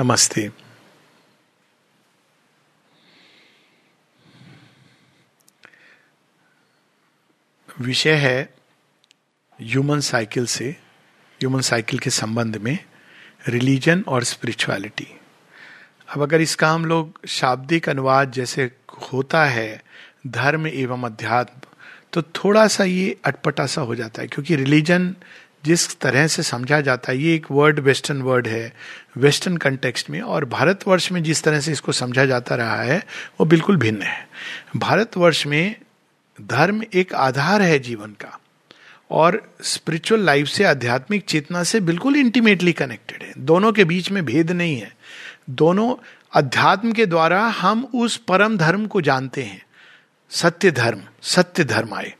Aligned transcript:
नमस्ते। 0.00 0.46
विषय 7.80 8.12
है 8.12 8.54
ह्यूमन 9.58 10.00
साइकिल 10.00 10.46
से, 10.46 10.68
ह्यूमन 11.40 11.60
साइकिल 11.60 11.98
के 11.98 12.10
संबंध 12.10 12.56
में 12.56 12.78
रिलीजन 13.48 14.04
और 14.08 14.24
स्पिरिचुअलिटी। 14.24 15.06
अब 16.08 16.22
अगर 16.22 16.40
इसका 16.40 16.70
हम 16.70 16.84
लोग 16.84 17.26
शाब्दिक 17.28 17.88
अनुवाद 17.88 18.32
जैसे 18.32 18.70
होता 19.12 19.44
है, 19.44 19.82
धर्म 20.26 20.66
एवं 20.66 21.02
अध्यात्म 21.02 21.60
तो 22.12 22.22
थोड़ा 22.22 22.66
सा 22.68 22.84
ये 22.84 23.16
अटपटा 23.24 23.66
सा 23.66 23.80
हो 23.80 23.94
जाता 23.94 24.22
है, 24.22 24.28
क्योंकि 24.28 24.56
रिलीजन 24.56 25.14
जिस 25.64 26.00
तरह 26.00 26.26
से 26.26 26.42
समझा 26.42 26.80
जाता 26.80 27.12
है, 27.12 27.18
ये 27.18 27.34
एक 27.34 27.46
वर्ड 27.50 27.80
वेस्टर्न 27.80 28.22
वर्ड 28.22 28.46
है 28.48 28.72
वेस्टर्न 29.16 29.56
कंटेक्स्ट 29.56 30.10
में, 30.10 30.20
और 30.20 30.44
भारतवर्ष 30.44 31.12
में 31.12 31.22
जिस 31.22 31.42
तरह 31.42 31.60
से 31.60 31.72
इसको 31.72 31.92
समझा 31.92 32.24
जाता 32.24 32.54
रहा 32.54 32.82
है, 32.82 33.06
वो 33.40 33.46
बिल्कुल 33.46 33.76
भिन्न 33.76 34.02
है। 34.02 34.28
भारतवर्ष 34.76 35.46
में 35.46 35.74
धर्म 36.42 36.82
एक 36.94 37.14
आधार 37.14 37.62
है 37.62 37.78
जीवन 37.78 38.10
का, 38.10 38.40
और 39.10 39.54
स्पिरिचुअल 39.62 40.20
लाइफ 40.20 40.46
से 40.46 40.64
आध्यात्मिक 40.64 41.24
चेतना 41.24 41.62
से 41.62 41.80
बिल्कुल 41.80 42.16
इंटीमेटली 42.16 42.72
कनेक्टेड 42.72 43.22
है। 43.22 43.32
दोनों 43.38 43.72
के 43.72 43.84
बीच 43.84 44.10
में 44.10 44.24
भेद 44.24 44.50
नहीं 44.50 44.80
है। 44.80 44.96
दोनों 45.50 45.94
अध्यात्म 46.34 46.92
के 46.92 47.06
द्वारा 47.06 47.44
हम 47.44 47.88
उस 47.94 48.16
परम 48.16 48.56
धर्म 48.56 48.86
को 48.86 49.00
जानते 49.00 49.42
हैं। 49.42 49.62
सत्य 50.30 50.70
धर्म 50.70 51.02
सत्य 51.22 51.64
धर्म 51.64 51.94
आए। 51.94 52.14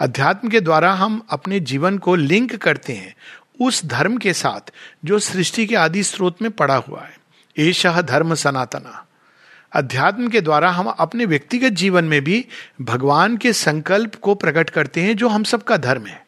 अध्यात्म 0.00 0.48
के 0.48 0.60
द्वारा 0.60 0.92
हम 0.92 1.20
अपने 1.30 1.60
जीवन 1.60 1.98
को 1.98 2.14
लिंक 2.14 2.54
करते 2.56 2.92
हैं 2.92 3.14
उस 3.60 3.84
धर्म 3.86 4.16
के 4.16 4.32
साथ 4.32 4.70
जो 5.04 5.18
सृष्टि 5.18 5.66
के 5.66 5.74
आदि 5.76 6.02
स्रोत 6.02 6.42
में 6.42 6.50
पड़ा 6.50 6.76
हुआ 6.76 7.02
है। 7.02 7.16
एशह 7.56 8.00
धर्म 8.02 8.34
सनातना। 8.34 9.06
अध्यात्म 9.72 10.28
के 10.28 10.40
द्वारा 10.40 10.70
हम 10.70 10.86
अपने 10.86 11.24
व्यक्तिगत 11.24 11.72
जीवन 11.72 12.04
में 12.04 12.24
भी 12.24 12.44
भगवान 12.80 13.36
के 13.36 13.52
संकल्प 13.52 14.14
को 14.14 14.34
प्रकट 14.34 14.70
करते 14.70 15.00
हैं 15.00 15.16
जो 15.16 15.28
हम 15.28 15.42
सबका 15.42 15.76
धर्म 15.76 16.06
है। 16.06 16.26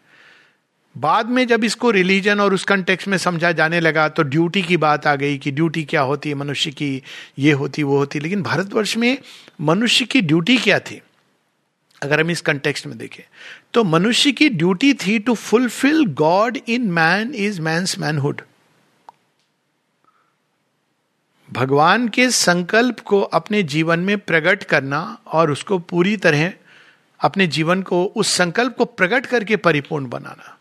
बाद 0.97 1.27
में 1.27 1.47
जब 1.47 1.65
इसको 1.65 1.91
रिलीजन 1.91 2.41
और 2.41 2.55
उस 2.55 2.65
कंटेक्स 2.65 3.09
में 3.09 3.17
समझा 3.19 3.53
जाने 3.53 3.81
लगा 3.81 4.09
तो 4.09 4.23
ड्यूटी 4.23 4.63
की 4.63 4.77
बात 4.77 5.07
आ 5.07 5.15
गई 5.15 5.39
कि 5.39 5.51
ड्यूटी 5.51 5.85
क्या 5.85 6.01
होती 6.01 6.29
है 6.29 6.35
मनुष्य 6.35 6.71
की 6.71 7.03
ये 7.39 7.53
होती, 7.53 7.83
वो 7.83 7.97
होती। 7.97 8.21
लेकिन 8.21 8.43
भारतवर्ष 8.43 8.97
में 8.97 9.19
मनुष्य 9.61 10.05
की 10.05 10.21
ड्यूटी 10.21 10.59
क्या 10.59 10.79
थी? 10.79 11.01
अगर 12.03 12.21
हम 12.21 12.31
इस 12.31 12.41
कंटेक्स्ट 12.41 12.87
में 12.87 12.97
देखें 12.99 13.23
तो 13.75 13.85
मनुष्य 13.85 14.33
की 14.33 14.49
ड्यूटी 14.49 14.95
थी 14.95 15.19
to 15.19 15.35
fulfil 15.35 16.05
God 16.07 16.59
in 16.69 16.91
man 16.91 17.35
is 17.35 17.61
man's 17.61 17.99
manhood 17.99 18.43
भगवान 21.51 22.09
के 22.09 22.31
संकल्प 22.31 23.01
को 23.01 23.21
अपने 23.21 23.63
जीवन 23.63 24.01
में 24.01 24.19
प्रकट 24.19 24.63
करना 24.63 25.01
और 25.27 25.51
उसको 25.51 25.79
पूरी 25.79 26.17
तरह 26.17 26.53
अपने 27.21 27.47
जीवन 27.47 27.83
को, 27.83 28.05
उस 28.05 28.29
संकल्प 28.29 28.77
को 28.77 28.85
प्रकट 28.85 29.27
करके 29.27 29.57
परिपूर्ण 29.57 30.09
बनाना। 30.09 30.59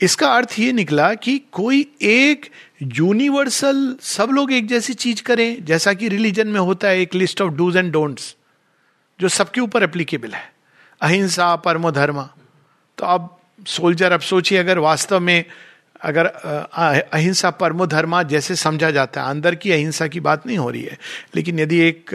इसका 0.00 0.28
अर्थ 0.34 0.58
ये 0.58 0.72
निकला 0.72 1.12
कि 1.14 1.38
कोई 1.52 1.80
एक 2.02 2.46
यूनिवर्सल 2.82 3.96
सब 4.00 4.30
लोग 4.30 4.52
एक 4.52 4.66
जैसी 4.66 4.94
चीज़ 4.94 5.22
करें, 5.22 5.64
जैसा 5.64 5.92
कि 5.92 6.08
रिलीजन 6.08 6.48
में 6.48 6.60
होता 6.60 6.88
है, 6.88 7.00
एक 7.00 7.14
list 7.14 7.40
of 7.40 7.52
dos 7.52 7.76
and 7.76 7.92
don'ts 7.92 8.34
जो 9.20 9.28
सबके 9.28 9.60
ऊपर 9.60 9.82
एप्लीकेबल 9.82 10.32
है। 10.32 10.52
अहिंसा 11.02 11.54
परमो 11.56 11.90
धर्म। 11.90 12.22
तो 12.98 13.06
अब 13.06 13.36
सोल्जर 13.66 14.12
अब 14.12 14.20
सोचिए, 14.20 14.58
अगर 14.58 14.78
वास्तव 14.78 15.20
में 15.20 15.44
अगर 16.00 16.26
अहिंसा 16.26 17.50
परमो 17.52 17.86
धर्मा 17.86 18.22
जैसे 18.24 18.54
समझा 18.56 18.90
जाता 18.90 19.22
है, 19.22 19.30
अंदर 19.30 19.54
की 19.54 19.72
अहिंसा 19.72 20.06
की 20.06 20.20
बात 20.20 20.46
नहीं 20.46 20.58
हो 20.58 20.70
रही 20.70 20.82
है। 20.82 20.98
लेकिन 21.36 21.58
यदि 21.60 21.78
एक 21.80 22.10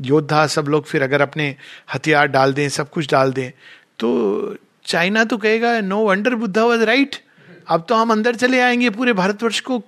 योद्धा, 0.00 0.46
सब 0.46 0.68
लोग 0.68 0.86
फिर 0.86 1.02
अगर 1.02 1.22
अपने 1.22 1.54
हथियार 1.94 2.26
डाल 2.28 2.52
दें, 2.52 2.68
सब 2.68 2.90
कुछ 2.90 3.10
डाल 3.10 3.32
दें 3.32 3.50
तो 3.98 4.56
चाइना 4.86 5.24
तो 5.24 5.36
कहेगा 5.36 5.80
no 5.80 5.98
wonder 6.04 6.34
Buddha 6.34 6.64
was 6.64 6.82
right 6.82 7.16
अब 7.68 7.84
तो 7.88 7.94
हम 7.94 8.10
अंदर 8.12 8.34
चले 8.34 8.60
आएँगे 8.60 8.90
पूरे 8.90 9.12
भारतवर्ष 9.12 9.60
को 9.60 9.78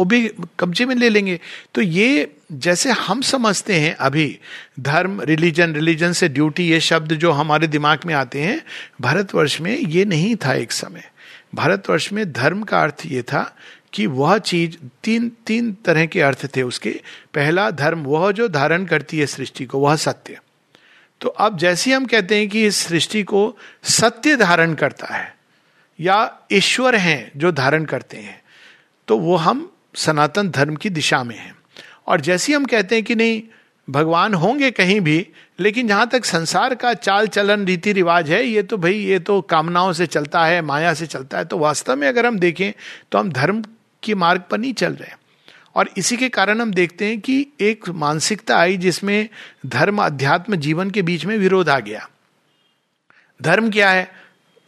भी 0.00 0.30
कब्जे 0.60 0.84
में 0.84 0.94
ले 0.94 1.08
लेंगे। 1.08 1.38
तो 1.74 1.82
ये 1.82 2.32
जैसे 2.52 2.90
हम 2.90 3.20
समझते 3.20 3.74
हैं 3.74 3.94
अभी, 3.94 4.38
धर्म 4.80 5.20
रिलीजन 5.20 5.74
रिलीजन 5.74 6.12
से 6.12 6.28
ड्यूटी 6.28 6.68
ये 6.68 6.80
शब्द 6.80 7.12
जो 7.12 7.30
हमारे 7.30 7.66
दिमाग 7.66 8.00
में 8.06 8.14
आते 8.14 8.40
हैं, 8.40 8.60
भारतवर्ष 9.00 9.60
में 9.60 9.76
ये 9.78 10.04
नहीं 10.04 10.36
था 10.36 10.54
एक 10.54 10.72
समय। 10.72 11.10
भारतवर्ष 11.54 12.12
में 12.12 12.32
धर्म 12.32 12.62
का 12.62 12.82
अर्थ 12.82 13.02
ये 13.06 13.22
था 13.22 13.56
कि 13.92 14.06
वह 14.06 14.38
चीज़ 14.38 14.76
तीन 15.04 15.30
तीन 15.46 15.72
तरह 15.84 16.06
के 16.06 16.20
अर्थ 16.20 16.46
थे 16.56 16.62
उसके। 16.62 16.90
पहला 17.34 17.70
धर्म, 17.70 18.02
वह 18.02 18.30
जो 18.32 18.48
धारण 18.48 18.84
करती 18.84 19.18
है 19.18 19.26
सृष्टि 19.26 19.64
को, 19.64 19.78
वह 19.78 19.96
सत्य। 19.96 20.38
तो 21.20 21.28
अब 21.28 21.58
जैसे 21.58 21.92
हम 21.92 22.04
कहते 22.04 22.36
हैं 22.36 22.48
कि 22.48 22.66
इस 22.66 22.76
सृष्टि 22.76 23.22
को 23.22 23.56
सत्य 23.82 24.36
धारण 24.36 24.74
करता 24.74 25.14
है, 25.14 25.34
या 26.00 26.38
ईश्वर 26.52 26.96
हैं 26.96 27.32
जो 27.36 27.52
धारण 27.52 27.84
करते 27.84 28.16
हैं 28.16 28.39
तो 29.08 29.18
वो 29.18 29.36
हम 29.36 29.72
सनातन 29.94 30.48
धर्म 30.48 30.76
की 30.76 30.90
दिशा 30.90 31.22
में 31.24 31.36
हैं। 31.36 31.54
और 32.06 32.20
जैसे 32.20 32.54
हम 32.54 32.64
कहते 32.64 32.94
हैं 32.94 33.04
कि 33.04 33.14
नहीं, 33.14 33.42
भगवान 33.88 34.34
होंगे 34.34 34.70
कहीं 34.70 35.00
भी, 35.00 35.26
लेकिन 35.60 35.88
जहाँ 35.88 36.08
तक 36.08 36.24
संसार 36.24 36.74
का 36.74 36.94
चाल 36.94 37.26
चलन 37.26 37.64
रीति 37.64 37.92
रिवाज 37.92 38.30
है, 38.30 38.44
ये 38.44 38.62
तो 38.62 38.76
भाई, 38.76 38.94
ये 38.94 39.18
तो 39.18 39.40
कामनाओं 39.40 39.92
से 39.92 40.06
चलता 40.06 40.44
है, 40.44 40.62
माया 40.62 40.94
से 40.94 41.06
चलता 41.06 41.38
है 41.38 41.44
तो 41.44 41.58
वास्तव 41.58 41.96
में 41.96 42.08
अगर 42.08 42.26
हम 42.26 42.38
देखें 42.38 42.72
तो 43.12 43.18
हम 43.18 43.32
धर्म 43.32 43.64
के 44.02 44.14
मार्ग 44.14 44.42
पर 44.50 44.58
नहीं 44.58 44.72
चल 44.72 44.92
रहे 44.92 45.12
और 45.74 45.90
इसी 45.96 46.16
के 46.16 46.28
कारण 46.28 46.60
हम 46.60 46.72
देखते 46.72 47.04
हैं 47.04 47.20
कि 47.20 47.46
एक 47.60 47.88
मानसिकता 47.88 48.56
आई 48.56 48.76
जिसमें 48.76 49.28
धर्म 49.66 50.02
अध्यात्म 50.02 50.56
जीवन 50.56 50.90
के 50.90 51.02
बीच 51.02 51.24
में 51.24 51.36
विरोध 51.38 51.68
आ 51.68 51.78
गया। 51.78 52.08
धर्म 53.42 53.70
क्या 53.70 53.90
है? 53.90 54.10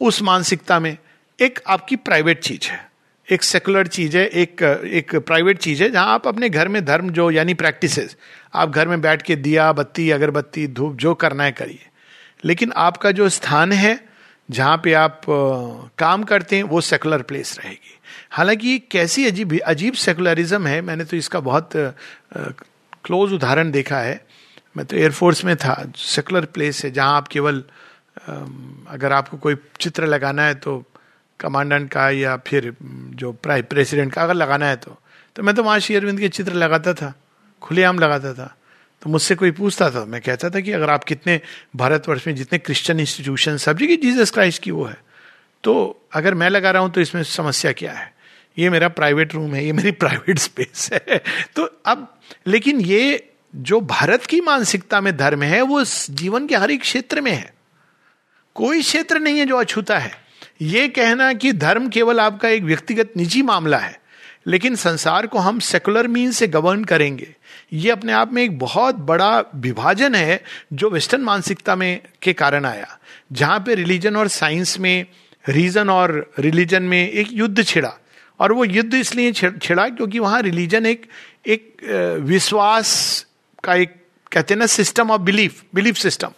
उस 0.01 0.21
मानसिकता 0.21 0.79
में 0.79 0.97
एक 1.39 1.59
आपकी 1.67 1.95
प्राइवेट 1.95 2.39
चीज़ 2.39 2.69
है। 2.71 2.92
एक 3.27 3.43
सेकुलर 3.43 3.87
चीज़ 3.87 4.17
है, 4.17 4.25
एक 4.25 4.61
एक 4.61 5.15
प्राइवेट 5.17 5.57
चीज़ 5.57 5.83
है, 5.83 5.89
जहाँ 5.89 6.13
आप 6.13 6.27
अपने 6.27 6.49
घर 6.49 6.67
में 6.67 6.83
धर्म 6.85 7.09
जो, 7.09 7.29
यानी 7.31 7.53
प्रैक्टिसेस 7.53 8.15
आप 8.53 8.69
घर 8.69 8.87
में 8.87 9.01
बैठ 9.01 9.21
के 9.21 9.35
दिया, 9.37 9.71
बत्ती, 9.73 10.09
अगरबत्ती, 10.11 10.67
धूप, 10.69 10.95
जो 10.95 11.13
करना 11.15 11.43
है 11.43 11.51
करिए। 11.51 11.87
लेकिन 12.43 12.71
आपका 12.77 13.11
जो 13.11 13.29
स्थान 13.29 13.71
है, 13.71 13.99
जहाँ 14.49 14.77
पे 14.77 14.93
आप 14.93 15.21
काम 15.97 16.23
करते 16.23 16.55
हैं, 16.55 16.63
वो 16.63 16.81
सेकुलर 16.81 17.21
प्लेस 17.21 17.57
रहेगी। 17.59 17.99
हालाँकि 18.31 18.77
कैसी 18.91 19.25
अजीब 19.27 19.59
अजीब 19.59 19.93
सेकुलरिज्म 19.95 20.67
है, 20.67 20.81
मैंने 20.81 21.05
तो 21.05 21.17
इसका 21.17 21.39
बहुत 21.41 21.69
क्लोज 21.75 23.33
उदाहरण 23.33 23.71
देखा 23.71 23.99
है। 23.99 24.21
मैं 24.77 24.85
तो 24.85 24.95
एयरफोर्स 24.97 25.43
में 25.45 25.55
था 25.57 25.91
सेकुलर 25.97 26.45
प्लेस 26.47 26.83
है, 26.85 26.91
जहाँ 26.91 27.15
आप 27.15 27.27
केवल 27.27 27.63
अगर 28.89 29.11
आपको 29.11 29.37
कोई 29.37 29.55
चित्र 29.79 30.05
लगाना 30.05 30.43
है 30.43 30.55
तो 30.55 30.83
कमांडेंट 31.39 31.91
का 31.91 32.09
या 32.09 32.37
फिर 32.37 32.75
जो 33.09 33.31
प्रेसिडेंट 33.45 34.13
का 34.13 34.23
अगर 34.23 34.33
लगाना 34.33 34.65
है 34.65 34.75
तो। 34.75 34.99
तो 35.35 35.43
मैं 35.43 35.55
तो 35.55 35.63
वहाँ 35.63 35.79
अरविंद 35.79 36.19
के 36.19 36.29
चित्र 36.29 36.53
लगाता 36.53 36.93
था, 36.93 37.13
खुलेआम 37.61 37.99
लगाता 37.99 38.33
था। 38.33 38.57
तो 39.01 39.09
मुझसे 39.09 39.35
कोई 39.35 39.51
पूछता 39.51 39.89
था, 39.89 40.05
मैं 40.05 40.21
कहता 40.21 40.49
था 40.49 40.59
कि 40.59 40.71
अगर 40.71 40.89
आप 40.89 41.03
कितने 41.03 41.41
भारतवर्ष 41.75 42.27
में 42.27 42.35
जितने 42.35 42.59
क्रिश्चियन 42.59 42.99
इंस्टीट्यूशन 42.99 43.57
सब 43.57 43.77
जगह 43.77 43.95
जीसस 43.95 44.31
क्राइस्ट 44.31 44.63
की 44.63 44.71
वो 44.71 44.85
है। 44.85 44.97
तो 45.63 46.01
अगर 46.13 46.33
मैं 46.33 46.49
लगा 46.49 46.71
रहा 46.71 46.81
हूँ 46.81 46.91
तो 46.91 47.01
इसमें 47.01 47.23
समस्या 47.23 47.71
क्या 47.71 47.91
है? 47.91 48.13
ये 48.57 48.69
मेरा 48.69 48.87
प्राइवेट 48.87 49.33
रूम 49.33 49.53
है, 49.53 49.65
ये 49.65 49.71
मेरी 49.71 49.91
प्राइवेट 50.03 50.39
स्पेस 50.39 50.89
है। 50.93 51.23
तो 51.55 51.81
अब, 51.85 52.19
लेकिन 52.47 52.81
ये 52.81 53.29
जो 53.55 53.81
भारत 53.81 54.25
की 54.25 54.41
मानसिकता 54.41 55.01
में 55.01 55.17
धर्म 55.17 55.43
है, 55.43 55.61
वो 55.61 55.83
जीवन 56.09 56.47
के 56.47 56.55
हर 56.55 56.71
एक 56.71 56.81
क्षेत्र 56.81 57.21
में 57.21 57.31
है। 57.31 57.53
कोई 58.55 58.81
क्षेत्र 58.81 59.19
नहीं 59.19 59.39
है 59.39 59.45
जो 59.45 59.57
अछूता 59.57 59.97
है। 59.97 60.22
ये 60.63 60.87
कहना 60.87 61.31
कि 61.33 61.51
धर्म 61.53 61.87
केवल 61.89 62.19
आपका 62.19 62.49
एक 62.49 62.63
व्यक्तिगत 62.63 63.13
निजी 63.17 63.41
मामला 63.41 63.77
है, 63.77 63.99
लेकिन 64.47 64.75
संसार 64.75 65.27
को 65.27 65.39
हम 65.39 65.59
सेकुलर 65.59 66.07
मीन 66.07 66.31
से 66.31 66.47
गवर्न 66.47 66.83
करेंगे। 66.83 67.27
ये 67.73 67.89
अपने 67.91 68.13
आप 68.13 68.33
में 68.33 68.41
एक 68.43 68.57
बहुत 68.59 68.95
बड़ा 69.01 69.39
विभाजन 69.55 70.15
है 70.15 70.41
जो 70.73 70.89
वेस्टर्न 70.89 71.21
मानसिकता 71.21 71.75
में 71.75 72.01
के 72.21 72.33
कारण 72.33 72.65
आया, 72.65 72.97
जहाँ 73.31 73.59
पे 73.59 73.75
रिलीजन 73.75 74.15
और 74.15 74.27
साइंस 74.27 74.77
में 74.79 75.05
रीजन 75.45 75.89
और 75.89 76.33
रिलीजन 76.39 76.83
में 76.83 77.09
एक 77.09 77.27
युद्ध 77.31 77.63
छिड़ा। 77.63 77.93
और 78.39 78.51
वो 78.51 78.65
युद्ध 78.65 78.93
इसलिए 78.93 79.31
छिड़ा 79.31 79.87
क्योंकि 79.89 80.19
वहाँ 80.19 80.41
रिलीजन 80.41 80.85
एक 80.85 81.05
एक 81.47 82.21
विश्वास 82.21 83.25
का 83.63 83.75
एक, 83.75 83.95
कहते 84.31 84.53
हैं 84.53 84.59
ना 84.59 84.65
system 84.67 85.11
of 85.11 85.21
belief 85.21 85.63
belief 85.75 85.97
system 85.97 86.31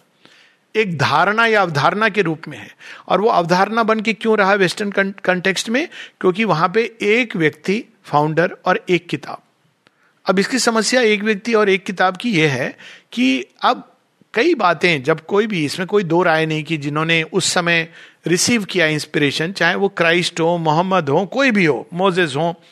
एक 0.76 0.98
धारणा 0.98 1.46
या 1.46 1.62
अवधारणा 1.62 2.08
के 2.08 2.22
रूप 2.22 2.42
में 2.48 2.58
है। 2.58 2.68
और 3.08 3.20
वो 3.20 3.28
अवधारणा 3.28 3.82
बन 3.82 4.00
के 4.00 4.12
क्यों 4.12 4.38
रहा 4.38 4.54
वेस्टर्न 4.54 5.14
कंटेक्स्ट 5.24 5.68
में? 5.68 5.88
क्योंकि 6.20 6.44
वहाँ 6.44 6.68
पे 6.68 6.96
एक 7.02 7.36
व्यक्ति 7.36 7.84
फाउंडर 8.04 8.56
और 8.64 8.84
एक 8.88 9.08
किताब। 9.08 9.42
अब 10.26 10.38
इसकी 10.38 10.58
समस्या 10.58 11.00
एक 11.00 11.22
व्यक्ति 11.22 11.54
और 11.54 11.68
एक 11.68 11.84
किताब 11.84 12.16
की 12.16 12.30
यह 12.38 12.52
है 12.52 12.76
कि 13.12 13.44
अब 13.62 13.92
कई 14.34 14.54
बातें, 14.54 15.02
जब 15.02 15.20
कोई 15.20 15.46
भी, 15.46 15.64
इसमें 15.64 15.88
कोई 15.88 16.02
दो 16.02 16.22
राय 16.22 16.46
नहीं 16.46 16.64
कि 16.64 16.76
जिन्होंने 16.76 17.22
उस 17.22 17.52
समय 17.52 17.88
रिसीव 18.26 18.64
किया 18.64 18.86
इंस्पिरेशन 18.86 19.52
चाहे 19.52 19.74
वो 19.74 19.88
क्राइस्ट 19.88 20.40
हो 20.40 20.58
मोहम्मद 20.58 21.08
हो, 21.08 21.26
कोई 21.26 21.50
भी 21.50 21.64
हो 21.64 21.88
मोजेस 21.92 22.34
हो, 22.36 22.62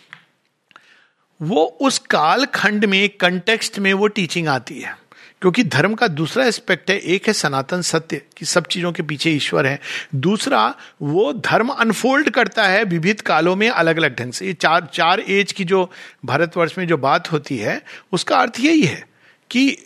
वो 1.43 1.65
उस 1.65 1.99
काल 1.99 2.45
खंड 2.45 2.85
में 2.85 3.09
कंटेक्स्ट 3.09 3.79
में 3.79 3.93
वो 3.95 4.07
टीचिंग 4.07 4.49
आती 4.49 4.81
है। 4.81 4.97
क्योंकि 5.45 5.63
धर्म 5.65 5.95
का 5.95 6.07
दूसरा 6.09 6.45
एस्पेक्ट 6.45 6.91
है, 6.91 6.97
एक 6.97 7.27
है 7.27 7.33
सनातन 7.33 7.83
सत्य, 7.83 8.21
कि 8.37 8.45
सब 8.45 8.67
चीज़ों 8.67 8.93
के 8.93 9.03
पीछे 9.03 9.31
ईश्वर 9.31 9.67
है। 9.67 9.81
दूसरा, 10.15 10.75
वो 11.03 11.33
धर्म 11.33 11.69
अनफोल्ड 11.69 12.31
करता 12.31 12.67
है 12.67 12.85
विविध 12.85 13.21
कालों 13.21 13.55
में 13.57 13.69
अलग 13.69 13.97
अलग 13.97 14.17
ढंग 14.19 14.33
से। 14.33 14.47
ये 14.47 14.53
चार 14.53 14.89
चार 14.93 15.21
एज 15.21 15.53
की 15.53 15.65
जो 15.65 15.91
भारतवर्ष 16.25 16.79
में 16.79 16.87
जो 16.87 16.97
बात 16.97 17.31
होती 17.33 17.59
है, 17.59 17.81
उसका 18.13 18.37
अर्थ 18.37 18.61
यही 18.61 18.83
है 18.83 19.07
कि 19.51 19.77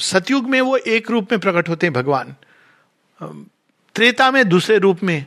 सतयुग 0.00 0.48
में 0.50 0.60
वो 0.60 0.76
एक 0.76 1.10
रूप 1.10 1.32
में 1.32 1.40
प्रकट 1.40 1.68
होते 1.68 1.86
हैं 1.86 1.94
भगवान। 1.94 2.34
त्रेता 3.94 4.30
में 4.30 4.48
दूसरे 4.48 4.78
रूप 4.78 5.02
में 5.02 5.24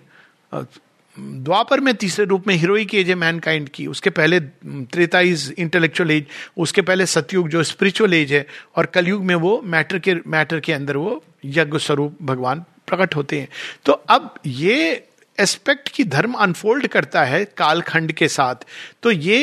द्वापर 1.16 1.80
में 1.80 1.94
तीसरे 1.96 2.26
रूप 2.26 2.48
में 2.48 2.56
हीरोइक 2.56 2.94
एज 2.96 3.10
है 3.10 3.16
मैनकाइंड 3.16 3.70
की। 3.70 3.86
उसके 3.88 4.10
पहले 4.10 4.40
त्रेता 4.40 5.20
इज़ 5.22 5.52
इंटेलेक्चुअल 5.54 6.12
एज 6.12 6.26
उसके 6.58 6.82
पहले 6.82 7.06
सतयुग 7.06 7.50
जो 7.50 7.64
स्पिरिचुअल 7.64 8.14
एज 8.14 8.34
है 8.34 8.46
और 8.76 8.86
कलयुग 8.86 9.24
में 9.24 9.36
वो 9.38 9.62
मैटर 9.66 10.00
के 10.00 10.16
मैटर 10.28 10.60
के 10.60 10.74
अंदर 10.74 10.98
वो 10.98 11.24
यज्ञ 11.48 11.80
स्वरूप 11.80 12.18
भगवान 12.22 12.66
प्रकट 12.88 13.16
होते 13.16 13.40
हैं। 13.40 13.48
तो 13.86 13.94
अब 13.94 14.34
ये 14.46 15.04
एस्पेक्ट 15.38 15.90
की 15.90 16.04
धर्म 16.06 16.34
अनफोल्ड 16.34 16.88
करता 16.88 17.24
है 17.24 17.44
कालखंड 17.58 18.12
के 18.12 18.28
साथ। 18.28 18.66
तो 19.04 19.12
ये 19.12 19.40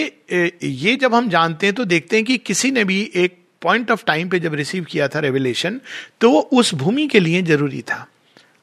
ये 0.62 0.96
जब 0.96 1.14
हम 1.14 1.28
जानते 1.28 1.66
हैं 1.66 1.74
तो 1.74 1.84
देखते 1.84 2.16
हैं 2.16 2.24
कि 2.24 2.36
किसी 2.38 2.70
ने 2.70 2.84
भी 2.84 3.00
एक 3.14 3.38
पॉइंट 3.62 3.90
ऑफ़ 3.90 4.04
टाइम 4.06 4.28
पे 4.28 4.38
जब 4.40 4.54
रिसीव 4.54 4.84
किया 4.84 5.08
था 5.08 5.20
रेवलेशन 5.20 5.80
तो 6.20 6.30
वो 6.30 6.40
उस 6.52 6.74
भूमि 6.74 7.06
के 7.06 7.20
लिए 7.20 7.42
ज़रूरी 7.42 7.82
था। 7.82 8.06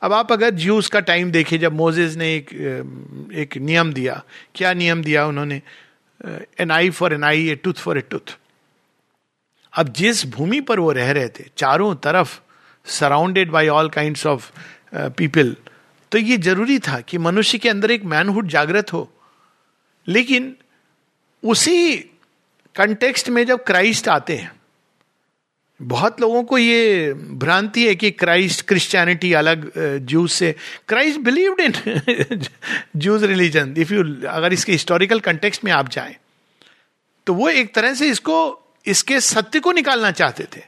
अब 0.01 0.13
आप 0.13 0.31
अगर 0.31 0.49
ज्यूस 0.55 0.87
का 0.89 0.99
टाइम 0.99 1.31
देखें, 1.31 1.59
जब 1.59 1.73
मोजेज 1.73 2.17
ने 2.17 2.33
एक 2.35 2.49
एक 3.35 3.57
नियम 3.57 3.93
दिया। 3.93 4.21
क्या 4.55 4.73
नियम 4.73 5.03
दिया 5.03 5.25
उन्होंने? 5.25 5.61
An 6.59 6.71
eye 6.71 6.89
for 6.89 7.13
an 7.13 7.23
eye 7.23 7.47
a 7.49 7.55
tooth 7.55 7.73
for 7.73 7.97
a 7.97 8.01
tooth 8.01 8.37
अब 9.73 9.93
जिस 9.93 10.25
भूमि 10.25 10.59
पर 10.61 10.79
वो 10.79 10.91
रह 10.91 11.11
रहे 11.11 11.27
थे, 11.29 11.45
चारों 11.57 11.93
तरफ़ 11.95 12.39
surrounded 12.85 13.51
by 13.51 13.67
all 13.67 13.89
kind 13.89 14.17
of 14.27 14.51
people 14.95 15.55
तो 16.11 16.17
ये 16.17 16.37
ज़रूरी 16.37 16.77
था 16.79 16.99
कि 16.99 17.17
मनुष्य 17.17 17.57
के 17.57 17.69
अंदर 17.69 17.91
एक 17.91 18.03
मैनहुड 18.05 18.47
जागृत 18.47 18.93
हो। 18.93 19.09
लेकिन 20.07 20.55
उसी 21.43 21.97
कंटेक्स्ट 22.75 23.29
में 23.29 23.45
जब 23.45 23.63
क्राइस्ट 23.63 24.07
आते 24.07 24.35
हैं 24.35 24.51
बहुत 25.79 26.21
लोगों 26.21 26.43
को 26.43 26.57
ये 26.57 27.13
भ्रांति 27.13 27.87
है 27.87 27.95
कि 27.95 28.11
क्राइस्ट, 28.11 28.65
क्रिश्चियनिटी 28.67 29.31
अलग 29.33 29.71
जूस 30.05 30.33
से। 30.33 30.53
Christ 30.87 31.19
believed 31.19 31.59
in 31.59 32.41
Jews 32.95 33.23
religion 33.23 33.73
if 33.77 33.93
you 33.93 34.03
अगर 34.29 34.53
इसके 34.53 34.71
हिस्टोरिकल 34.71 35.19
कंटेक्स्ट 35.19 35.63
में 35.65 35.71
आप 35.71 35.89
जाएँ 35.89 36.15
तो 37.27 37.33
वो 37.33 37.49
एक 37.49 37.73
तरह 37.75 37.93
से 37.93 38.09
इसको, 38.09 38.37
इसके 38.85 39.19
सत्य 39.21 39.59
को 39.59 39.71
निकालना 39.71 40.11
चाहते 40.11 40.43
थे। 40.55 40.61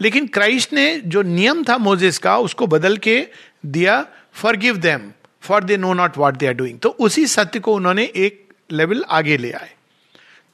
लेकिन 0.00 0.26
क्राइस्ट 0.26 0.72
ने 0.72 0.94
जो 0.98 1.22
नियम 1.22 1.62
था 1.64 1.76
मोजेस 1.78 2.18
का, 2.18 2.36
उसको 2.38 2.66
बदल 2.66 2.96
के 2.96 3.26
दिया 3.66 4.04
forgive 4.56 4.76
them 4.76 5.10
for 5.42 5.64
they 5.64 5.76
know 5.76 5.92
not 5.94 6.16
what 6.18 6.36
they 6.36 6.46
are 6.46 6.54
doing 6.54 6.78
तो 6.78 6.88
उसी 6.88 7.26
सत्य 7.26 7.60
को 7.60 7.74
उन्होंने 7.74 8.04
एक 8.16 8.42
लेवल 8.72 9.04
आगे 9.10 9.36
ले 9.36 9.50
आए। 9.52 9.70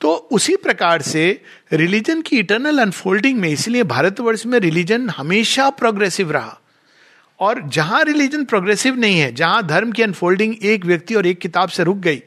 तो 0.01 0.13
उसी 0.33 0.55
प्रकार 0.57 1.03
से 1.03 1.41
रिलीजन 1.73 2.21
की 2.23 2.39
इटर्नल 2.39 2.79
अनफोल्डिंग 2.79 3.39
में, 3.41 3.49
इसलिए 3.49 3.83
भारतवर्ष 3.85 4.47
में 4.47 4.59
रिलीजन 4.59 5.09
हमेशा 5.11 5.69
प्रोग्रेसिव 5.73 6.31
रहा। 6.33 6.57
और 7.41 7.61
जहाँ 7.69 8.03
रिलीजन 8.05 8.45
प्रोग्रेसिव 8.45 8.97
नहीं 8.97 9.19
है, 9.19 9.33
जहाँ 9.33 9.67
धर्म 9.67 9.93
की 9.93 10.03
अनफोल्डिंग 10.03 10.55
एक 10.63 10.85
व्यक्ति 10.85 11.15
और 11.15 11.27
एक 11.27 11.39
किताब 11.39 11.69
से 11.69 11.85
रुक 11.85 11.97
गई 11.99 12.23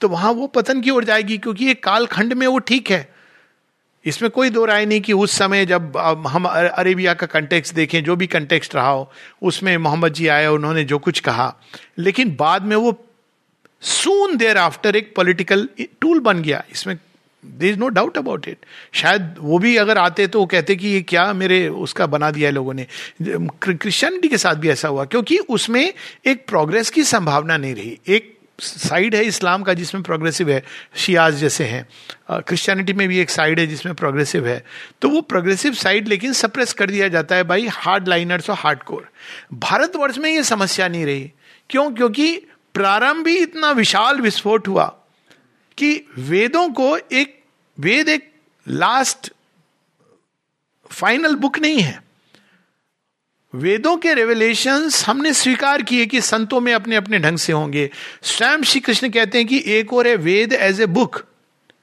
तो 0.00 0.08
वहाँ 0.08 0.30
वो 0.32 0.46
पतन 0.46 0.80
की 0.80 0.90
ओर 0.90 1.04
जाएगी, 1.04 1.36
क्योंकि 1.38 1.70
एक 1.70 1.82
कालखंड 1.84 2.32
में 2.32 2.46
वो 2.46 2.58
ठीक 2.60 2.90
है। 2.90 3.08
इसमें 4.04 4.30
कोई 4.30 4.50
दो 4.50 4.64
राय 4.64 4.84
नहीं 4.86 5.00
कि 5.00 5.12
उस 5.14 5.32
समय 5.32 5.64
जब 5.66 5.96
हम 6.28 6.44
अरेबिया 6.44 7.14
का 7.14 7.26
कंटेक्स्ट 7.28 7.74
देखें, 7.74 8.02
जो 8.04 8.16
भी 8.16 8.26
कंटेक्स्ट 8.26 8.74
रहा 8.74 8.88
हो, 8.88 9.10
उसमें 9.42 9.76
मोहम्मद 9.78 10.12
जी 10.12 10.26
आए, 10.28 10.46
उन्होंने 10.46 10.84
जो 10.84 10.98
कुछ 10.98 11.20
कहा। 11.20 11.54
लेकिन 11.98 12.34
बाद 12.38 12.62
में 12.62 12.76
वो 12.76 12.96
सून 13.82 14.36
देर 14.36 14.58
आफ्टर 14.58 14.96
एक 14.96 15.12
पॉलिटिकल 15.16 15.68
टूल 16.00 16.20
बन 16.20 16.42
गया, 16.42 16.62
इसमें 16.72 16.96
there 17.42 17.72
is 17.72 17.78
no 17.78 17.88
doubt 17.88 18.16
about 18.18 18.48
it 18.48 18.66
शायद 18.92 19.34
वो 19.38 19.58
भी 19.58 19.76
अगर 19.76 19.98
आते 19.98 20.26
तो 20.26 20.40
वो 20.40 20.46
कहते 20.46 20.76
कि 20.76 20.88
ये 20.88 21.00
क्या 21.02 21.32
मेरे 21.32 21.68
उसका 21.68 22.06
बना 22.06 22.30
दिया 22.30 22.48
है 22.48 22.54
लोगों 22.54 22.74
ने। 22.74 22.86
क्रिश्चियनिटी 23.22 24.28
के 24.28 24.38
साथ 24.38 24.54
भी 24.54 24.68
ऐसा 24.68 24.88
हुआ, 24.88 25.04
क्योंकि 25.04 25.38
उसमें 25.38 25.92
एक 26.26 26.46
प्रोग्रेस 26.48 26.90
की 26.90 27.04
संभावना 27.04 27.56
नहीं 27.56 27.74
रही। 27.74 27.98
एक 28.08 28.36
साइड 28.58 29.14
है 29.14 29.22
इस्लाम 29.24 29.62
का 29.62 29.74
जिसमें 29.74 30.02
प्रोग्रेसिव 30.02 30.50
है, 30.50 30.62
शियाज 30.96 31.34
जैसे 31.34 31.64
हैं। 31.64 32.40
क्रिश्चियनिटी 32.40 32.92
में 32.92 33.06
भी 33.08 33.18
एक 33.18 33.30
साइड 33.30 33.60
है 33.60 33.66
जिसमें 33.66 33.94
प्रोग्रेसिव 33.94 34.46
है। 34.46 34.64
तो 35.02 35.08
वो 35.08 35.20
प्रोग्रेसिव 35.20 35.72
साइड 35.74 36.08
लेकिन 36.08 36.32
सप्रेस 36.32 36.72
कर 36.72 36.90
दिया 36.90 37.08
जाता 37.08 37.36
है 37.36 37.44
भाई 37.44 37.66
हार्ड 37.66 38.08
लाइनर्स 38.08 38.50
और 38.50 38.56
हार्ड 38.56 38.82
कोर 38.82 39.08
भारतवर्ष 39.54 40.18
में 40.18 40.30
ये 40.30 40.42
समस्या 40.44 40.88
नहीं 40.88 41.04
रही। 41.06 41.32
क्यों? 41.70 41.90
क्योंकि 41.90 42.36
प्रारंभ 42.74 43.26
ही 43.28 43.36
इतना 43.36 43.70
विशाल 43.70 44.20
विस्फोट 44.20 44.68
हुआ। 44.68 44.94
कि 45.78 45.94
वेदों 46.18 46.68
को 46.70 46.96
एक, 46.96 47.42
वेद 47.78 48.08
एक 48.08 48.30
लास्ट 48.66 49.32
फाइनल 50.90 51.34
बुक 51.34 51.58
नहीं 51.58 51.80
है। 51.80 52.02
वेदों 53.54 53.96
के 53.96 54.14
रेवलेशन 54.14 54.88
हमने 55.06 55.32
स्वीकार 55.32 55.82
किए 55.82 56.06
कि 56.06 56.20
संतों 56.20 56.60
में 56.60 56.72
अपने 56.74 56.96
अपने 56.96 57.18
ढंग 57.18 57.38
से 57.38 57.52
होंगे। 57.52 57.88
स्वयं 58.22 58.62
श्री 58.62 58.80
कृष्ण 58.80 59.08
कहते 59.08 59.38
हैं 59.38 59.46
कि 59.46 59.62
एक 59.66 59.92
और 59.92 60.06
है 60.06 60.16
वेद 60.16 60.52
एज 60.52 60.80
ए 60.80 60.86
बुक 60.86 61.24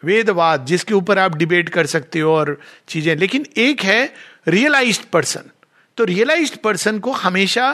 वेदवाद, 0.03 0.65
जिसके 0.65 0.93
ऊपर 0.93 1.19
आप 1.19 1.35
डिबेट 1.35 1.69
कर 1.69 1.85
सकते 1.85 2.19
हो 2.19 2.31
और 2.31 2.59
चीज़ें। 2.87 3.15
लेकिन 3.15 3.45
एक 3.57 3.81
है 3.81 4.13
रियलाइज्ड 4.47 5.03
पर्सन 5.03 5.49
तो 5.97 6.03
रियलाइज्ड 6.03 6.55
पर्सन 6.57 6.99
को 6.99 7.11
हमेशा 7.11 7.71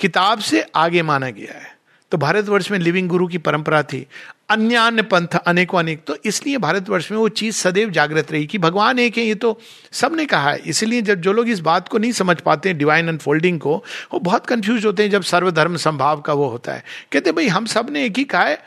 किताब 0.00 0.38
से 0.40 0.62
आगे 0.74 1.02
माना 1.02 1.30
गया 1.30 1.58
है। 1.58 1.73
तो 2.14 2.18
भारतवर्ष 2.18 2.70
में 2.70 2.78
लिविंग 2.78 3.08
गुरु 3.08 3.26
की 3.26 3.38
परंपरा 3.38 3.82
थी। 3.82 4.06
अन्य 4.50 4.74
अन्य 4.74 5.02
पंथ, 5.02 5.26
अनेकों 5.46 5.78
अनेक। 5.78 6.04
तो 6.06 6.16
इसलिए 6.24 6.58
भारतवर्ष 6.58 7.10
में 7.10 7.18
वो 7.18 7.28
चीज़ 7.28 7.54
सदैव 7.54 7.90
जागृत 7.90 8.32
रही 8.32 8.46
कि 8.46 8.58
भगवान 8.58 8.98
एक 8.98 9.18
है, 9.18 9.24
ये 9.24 9.34
तो 9.34 9.60
सबने 9.92 10.26
कहा 10.26 10.50
है। 10.50 10.58
इसलिए 10.58 11.02
जब 11.02 11.20
जो 11.20 11.32
लोग 11.32 11.48
इस 11.48 11.60
बात 11.60 11.88
को 11.88 11.98
नहीं 11.98 12.12
समझ 12.12 12.40
पाते 12.40 12.68
हैं 12.68 12.78
डिवाइन 12.78 13.08
अनफोल्डिंग 13.08 13.60
को, 13.60 13.84
वो 14.12 14.20
बहुत 14.20 14.46
कंफ्यूज 14.46 14.86
होते 14.86 15.02
हैं 15.02 15.10
जब 15.10 15.22
सर्वधर्म 15.22 15.76
संभाव 15.76 16.20
का 16.20 16.32
वो 16.32 16.48
होता 16.48 16.72
है। 16.72 16.84
कहते 17.12 17.32
भाई, 17.32 17.48
हम 17.48 17.66
सबने 17.66 18.04
एक 18.04 18.18
ही 18.18 18.24
कहा 18.24 18.42
है। 18.42 18.62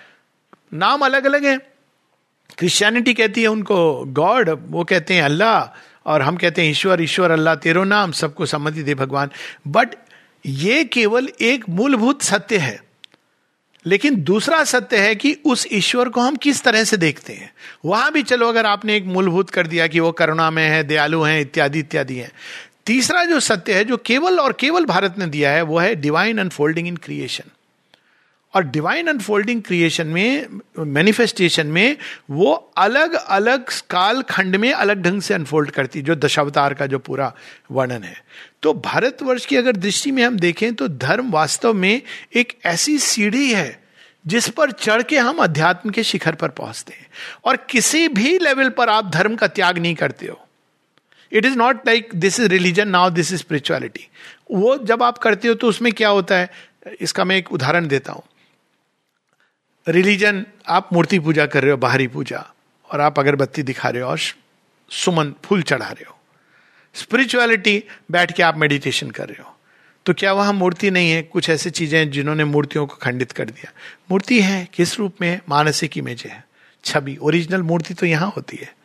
नाम 0.73 1.01
अलग 1.01 1.25
अलग 1.25 1.45
है। 1.45 1.57
क्रिश्चियनिटी 2.57 3.13
कहती 3.13 3.41
है 3.41 3.47
उनको, 3.47 4.05
गॉड 4.05 4.67
वो 4.67 4.83
कहते 4.83 5.13
हैं, 5.13 5.23
अल्लाह 5.23 5.77
और 6.05 6.21
हम 6.21 6.37
कहते 6.37 6.61
हैं, 6.61 6.71
ईश्वर 6.71 7.01
ईश्वर 7.01 7.31
अल्लाह 7.31 7.55
तेरो 7.55 7.83
नाम 7.83 8.11
सबको 8.11 8.45
सम्मति 8.45 8.83
दे 8.83 8.95
भगवान। 8.95 9.29
बट 9.67 9.89
ये 10.45 10.83
केवल 10.83 11.29
एक 11.41 11.69
मूलभूत 11.69 12.21
सत्य 12.21 12.57
है। 12.57 12.86
लेकिन 13.87 14.15
दूसरा 14.15 14.63
सत्य 14.63 14.97
है 14.97 15.15
कि 15.15 15.37
उस 15.45 15.67
ईश्वर 15.71 16.09
को 16.09 16.21
हम 16.21 16.35
किस 16.35 16.63
तरह 16.63 16.83
से 16.83 16.97
देखते 16.97 17.33
हैं। 17.33 17.53
वहाँ 17.85 18.11
भी 18.11 18.23
चलो, 18.23 18.47
अगर 18.47 18.65
आपने 18.65 18.95
एक 18.95 19.05
मूलभूत 19.05 19.49
कर 19.49 19.67
दिया 19.67 19.87
कि 19.87 19.99
वो 19.99 20.11
करुणा 20.11 20.51
में 20.51 20.69
है, 20.69 20.83
दयालु 20.83 21.21
है, 21.21 21.41
इत्यादि 21.41 21.79
इत्यादि 21.79 22.15
है। 22.15 22.31
तीसरा 22.85 23.23
जो 23.23 23.39
सत्य 23.39 23.73
है, 23.73 23.83
जो 23.83 23.97
केवल 23.97 24.39
और 24.39 24.53
केवल 24.53 24.85
भारत 24.85 25.15
ने 25.17 25.25
दिया 25.25 25.51
है, 25.51 25.61
वो 25.61 25.79
है 25.79 25.95
डिवाइन 25.95 26.37
अनफोल्डिंग 26.37 26.87
इन 26.87 26.95
क्रिएशन 26.95 27.51
और 28.53 28.63
डिवाइन 28.63 29.07
अनफोल्डिंग 29.07 29.61
क्रिएशन 29.61 30.07
में 30.07 30.59
मैनिफेस्टेशन 30.79 31.67
में, 31.67 31.97
वो 32.31 32.53
अलग 32.77 33.13
अलग 33.13 33.69
काल 33.89 34.21
खंड 34.21 34.55
में 34.55 34.71
अलग 34.71 35.01
ढंग 35.01 35.21
से 35.21 35.33
अनफोल्ड 35.33 35.71
करती, 35.71 36.01
जो 36.01 36.15
दशावतार 36.15 36.73
का 36.73 36.85
जो 36.85 36.99
पूरा 36.99 37.33
वर्णन 37.71 38.03
है। 38.03 38.15
तो 38.63 38.73
भारतवर्ष 38.75 39.45
की 39.45 39.55
अगर 39.55 39.75
दृष्टि 39.75 40.11
में 40.11 40.23
हम 40.23 40.37
देखें 40.37 40.73
तो 40.73 40.87
धर्म 40.87 41.31
वास्तव 41.31 41.73
में 41.73 42.01
एक 42.35 42.57
ऐसी 42.65 42.97
सीढ़ी 42.99 43.51
है, 43.53 43.79
जिस 44.25 44.49
पर 44.49 44.71
चढ़ 44.71 45.01
के 45.01 45.17
हम 45.17 45.37
अध्यात्म 45.37 45.89
के 45.89 46.03
शिखर 46.03 46.35
पर 46.35 46.49
पहुँचते 46.49 46.93
हैं। 46.93 47.07
और 47.45 47.57
किसी 47.69 48.07
भी 48.07 48.37
लेवल 48.39 48.69
पर 48.69 48.89
आप 48.89 49.11
धर्म 49.11 49.35
का 49.35 49.47
त्याग 49.47 49.77
नहीं 49.77 49.95
करते 49.95 50.27
हो। 50.27 50.39
It 51.31 51.45
is 51.45 51.55
not 51.55 51.87
like 51.87 52.09
this 52.15 52.39
is 52.39 52.47
religion 52.47 52.87
now 52.87 53.09
this 53.09 53.31
is 53.33 53.39
spirituality 53.39 54.07
वो 54.51 54.77
जब 54.77 55.03
आप 55.03 55.17
करते 55.17 55.47
हो 55.47 55.53
तो 55.53 55.67
उसमें 55.67 55.91
क्या 55.93 56.09
होता 56.09 56.35
है? 56.35 56.49
इसका 57.01 57.23
मैं 57.25 57.37
एक 57.37 57.51
उदाहरण 57.51 57.87
देता 57.87 58.11
हूँ। 58.11 58.23
रिलीजन 59.89 60.45
आप 60.67 60.89
मूर्ति 60.93 61.19
पूजा 61.19 61.45
कर 61.45 61.61
रहे 61.61 61.71
हो, 61.71 61.77
बाहरी 61.77 62.07
पूजा, 62.07 62.53
और 62.91 63.01
आप 63.01 63.19
अगरबत्ती 63.19 63.63
दिखा 63.63 63.89
रहे 63.89 64.01
हो, 64.01 64.09
और 64.09 64.19
सुमन 64.89 65.33
फूल 65.43 65.61
चढ़ा 65.61 65.85
रहे 65.85 66.03
हो। 66.09 66.17
स्पिरिचुअलिटी 66.93 67.83
बैठ 68.11 68.31
के 68.31 68.43
आप 68.43 68.57
मेडिटेशन 68.57 69.11
कर 69.11 69.27
रहे 69.27 69.43
हो। 69.43 69.57
तो 70.05 70.13
क्या 70.13 70.33
वहाँ 70.33 70.53
मूर्ति 70.53 70.91
नहीं 70.91 71.11
है? 71.11 71.21
कुछ 71.21 71.49
ऐसी 71.49 71.69
चीज़ें 71.69 72.11
जिन्होंने 72.11 72.45
मूर्तियों 72.45 72.87
को 72.87 72.95
खंडित 72.95 73.31
कर 73.31 73.45
दिया। 73.45 73.71
मूर्ति 74.11 74.41
है, 74.41 74.67
किस 74.73 74.99
रूप 74.99 75.15
में 75.21 75.39
मानसिक 75.49 75.97
इमेज 75.97 76.23
है, 76.27 76.47
छवि। 76.83 77.17
ओरिजिनल 77.21 77.61
मूर्ति 77.61 77.93
तो 77.93 78.05
यहाँ 78.05 78.33
होती 78.35 78.57
है। 78.57 78.75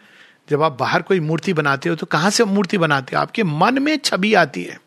जब 0.51 0.63
आप 0.63 0.77
बाहर 0.81 1.03
कोई 1.03 1.21
मूर्ति 1.21 1.53
बनाते 1.53 1.89
हो 1.89 1.95
तो 1.95 2.07
कहाँ 2.07 2.31
से 2.31 2.45
मूर्ति 2.45 2.79
बनाते 2.79 3.17
हो? 3.17 3.23
आपके 3.23 3.43
मन 3.43 3.83
में 3.83 3.97
छवि 3.99 4.35
आती 4.35 4.65
है। 4.65 4.81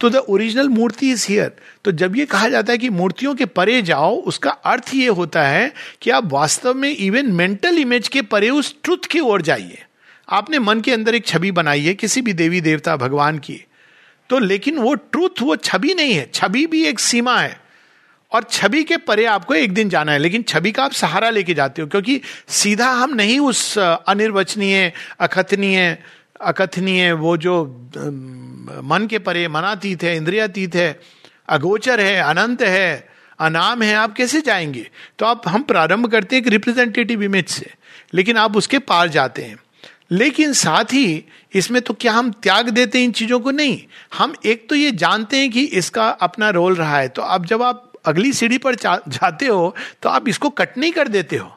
तो 0.00 0.10
द 0.10 0.16
ओरिजिनल 0.16 0.68
मूर्ति 0.68 1.10
इज़ 1.10 1.26
हियर 1.28 1.52
तो 1.84 1.92
जब 1.92 2.16
ये 2.16 2.24
कहा 2.26 2.48
जाता 2.48 2.72
है 2.72 2.78
कि 2.78 2.88
मूर्तियों 2.88 3.34
के 3.34 3.44
परे 3.44 3.80
जाओ, 3.82 4.14
उसका 4.16 4.50
अर्थ 4.50 4.94
ये 4.94 5.06
होता 5.08 5.42
है 5.42 5.72
कि 6.02 6.10
आप 6.10 6.32
वास्तव 6.32 6.74
में 6.74 6.96
इवन 6.96 7.32
मेंटल 7.32 7.78
इमेज 7.78 8.08
के 8.08 8.22
परे 8.22 8.50
उस 8.50 8.74
ट्रुथ 8.84 9.06
की 9.10 9.20
ओर 9.20 9.42
जाइए। 9.42 9.82
आपने 10.28 10.58
मन 10.58 10.80
के 10.80 10.92
अंदर 10.92 11.14
एक 11.14 11.26
छवि 11.26 11.50
बनाई 11.50 11.80
है, 11.80 11.94
किसी 11.94 12.22
भी 12.22 12.32
देवी, 12.32 12.60
देवता, 12.60 12.96
भगवान 12.96 13.38
की। 13.38 13.64
तो 14.30 14.38
लेकिन 14.38 14.78
वो 14.78 14.94
ट्रुथ 14.94 15.42
वो 15.42 15.56
छवि 15.56 15.94
नहीं 15.94 16.14
है। 16.14 16.30
छवि 16.34 16.66
भी 16.66 16.84
एक 16.84 17.00
सीमा 17.00 17.40
है। 17.40 17.60
और 18.32 18.42
छवि 18.42 18.82
के 18.84 18.96
परे 18.96 19.24
आपको 19.24 19.54
एक 19.54 19.74
दिन 19.74 19.88
जाना 19.88 20.12
है, 20.12 20.18
लेकिन 20.18 20.42
छवि 20.42 20.72
का 20.72 20.84
आप 20.84 20.92
सहारा 20.92 21.30
लेके 21.30 21.54
जाते 21.54 21.82
हो, 21.82 21.88
क्योंकि 21.88 22.20
सीधा 22.48 22.88
हम 22.90 23.14
नहीं 23.14 23.38
उस, 23.40 23.78
अनिर्वचनीय, 23.78 24.92
अकथनीय 25.20 25.98
अकथनीय 26.40 27.12
वो 27.12 27.36
जो 27.36 27.64
मन 28.84 29.06
के 29.10 29.18
परे 29.18 29.46
मनातीत 29.48 30.02
है, 30.02 30.16
इंद्रियातीत 30.16 30.74
है, 30.74 31.00
अगोचर 31.48 32.00
है, 32.00 32.16
अनंत 32.20 32.62
है, 32.62 33.08
अनाम 33.40 33.82
है, 33.82 33.94
आप 33.94 34.14
कैसे 34.14 34.40
जाएँगे? 34.40 34.90
तो 35.18 35.26
आप, 35.26 35.48
हम 35.48 35.62
प्रारंभ 35.62 36.10
करते 36.10 36.36
हैं 36.36 36.42
एक 36.42 36.48
रिप्रेजेंटेटिव 36.48 37.22
इमेज 37.22 37.48
से, 37.48 37.70
लेकिन 38.14 38.36
आप 38.36 38.56
उसके 38.56 38.78
पार 38.78 39.08
जाते 39.08 39.42
हैं। 39.42 39.56
लेकिन 40.10 40.52
साथ 40.52 40.92
ही, 40.92 41.24
इसमें 41.54 41.80
तो 41.82 41.94
क्या 41.94 42.12
हम 42.12 42.30
त्याग 42.32 42.68
देते 42.68 42.98
हैं 42.98 43.04
इन 43.04 43.12
चीज़ों 43.12 43.40
को? 43.40 43.50
नहीं। 43.50 43.80
हम 44.18 44.34
एक 44.46 44.68
तो 44.68 44.74
ये 44.74 44.90
जानते 44.92 45.36
हैं 45.36 45.50
कि 45.50 45.64
इसका 45.64 46.08
अपना 46.08 46.50
रोल 46.50 46.74
रहा 46.74 46.98
है 46.98 47.08
तो 47.08 47.22
अब 47.22 47.46
जब 47.46 47.62
आप 47.62 47.92
अगली 48.06 48.32
सीढ़ी 48.32 48.58
पर 48.58 48.74
जाते 48.74 49.46
हो 49.46 49.74
तो 50.02 50.08
आप 50.08 50.28
इसको 50.28 50.50
कट 50.50 50.78
नहीं 50.78 50.92
कर 50.92 51.08
देते 51.08 51.36
हो। 51.36 51.56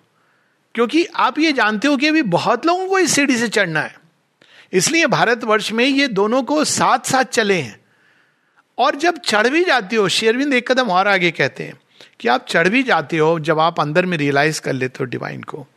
क्योंकि 0.76 1.06
आप 1.16 1.40
ये 1.40 1.52
जानते 1.54 1.88
हो 1.88 1.98
कि 1.98 2.08
अभी 2.08 2.22
बहुत 2.22 2.66
लोगों 2.66 2.88
को 2.88 3.00
इस 3.00 3.12
सीढ़ी 3.12 3.38
से 3.38 3.48
चढ़ना 3.48 3.80
है। 3.80 3.96
इसलिए 4.74 5.06
भारतवर्ष 5.08 5.72
में 5.72 5.86
ये 5.86 6.08
दोनों 6.08 6.44
को 6.44 6.64
साथ 6.64 7.00
साथ 7.00 7.24
चले 7.24 7.62
हैं। 7.62 7.80
और 8.78 8.96
जब 8.96 9.18
चढ़ 9.18 9.48
भी 9.48 9.64
जाते 9.64 9.96
हो 9.96 10.10
शेरविंद 10.10 10.54
एक 10.54 10.72
कदम 10.72 10.88
और 10.90 11.08
आगे 11.08 11.32
कहते 11.32 11.64
हैं 11.64 11.74
कि 12.20 12.28
आप 12.28 12.46
चढ़ 12.50 12.70
भी 12.70 12.84
जाते 12.84 13.18
हो, 13.18 13.40
जब 13.40 13.60
आप 13.60 13.80
अंदर 13.80 14.06
में 14.06 14.18
रियलाइज़ 14.18 14.62
कर 14.62 14.74
लेते 14.74 14.98
हो 15.00 15.06
डिवाइन 15.06 15.44
को। 15.44 15.68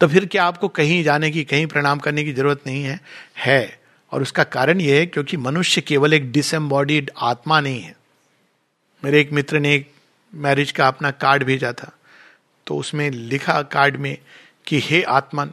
तो 0.00 0.08
फिर 0.08 0.26
क्या 0.26 0.44
आपको 0.44 0.68
कहीं 0.68 1.04
जाने 1.04 1.30
की, 1.30 1.44
कहीं 1.44 1.66
प्रणाम 1.66 1.98
करने 1.98 2.24
की 2.24 2.32
ज़रूरत 2.32 2.60
नहीं 2.66 2.84
है? 2.84 3.00
है। 3.38 3.80
और 4.12 4.22
उसका 4.22 4.44
कारण 4.44 4.80
यह 4.80 4.96
है 4.96 5.06
क्योंकि 5.06 5.36
मनुष्य 5.36 5.80
केवल 5.80 6.14
एक 6.14 6.32
डिसम्बॉडीड 6.32 7.10
आत्मा 7.18 7.60
नहीं 7.60 7.80
है। 7.80 7.96
मेरे 9.04 9.20
एक 9.20 9.32
मित्र 9.32 9.60
ने 9.60 9.74
एक 9.74 9.92
मैरिज 10.34 10.72
का 10.72 10.88
अपना 10.88 11.10
कार्ड 11.10 11.44
भेजा 11.44 11.72
था। 11.72 11.92
तो 12.66 12.76
उसमें 12.76 13.10
लिखा 13.10 13.62
कार्ड 13.62 13.96
में 13.96 14.18
कि, 14.66 14.80
हे 14.80 15.02
आत्मन 15.02 15.50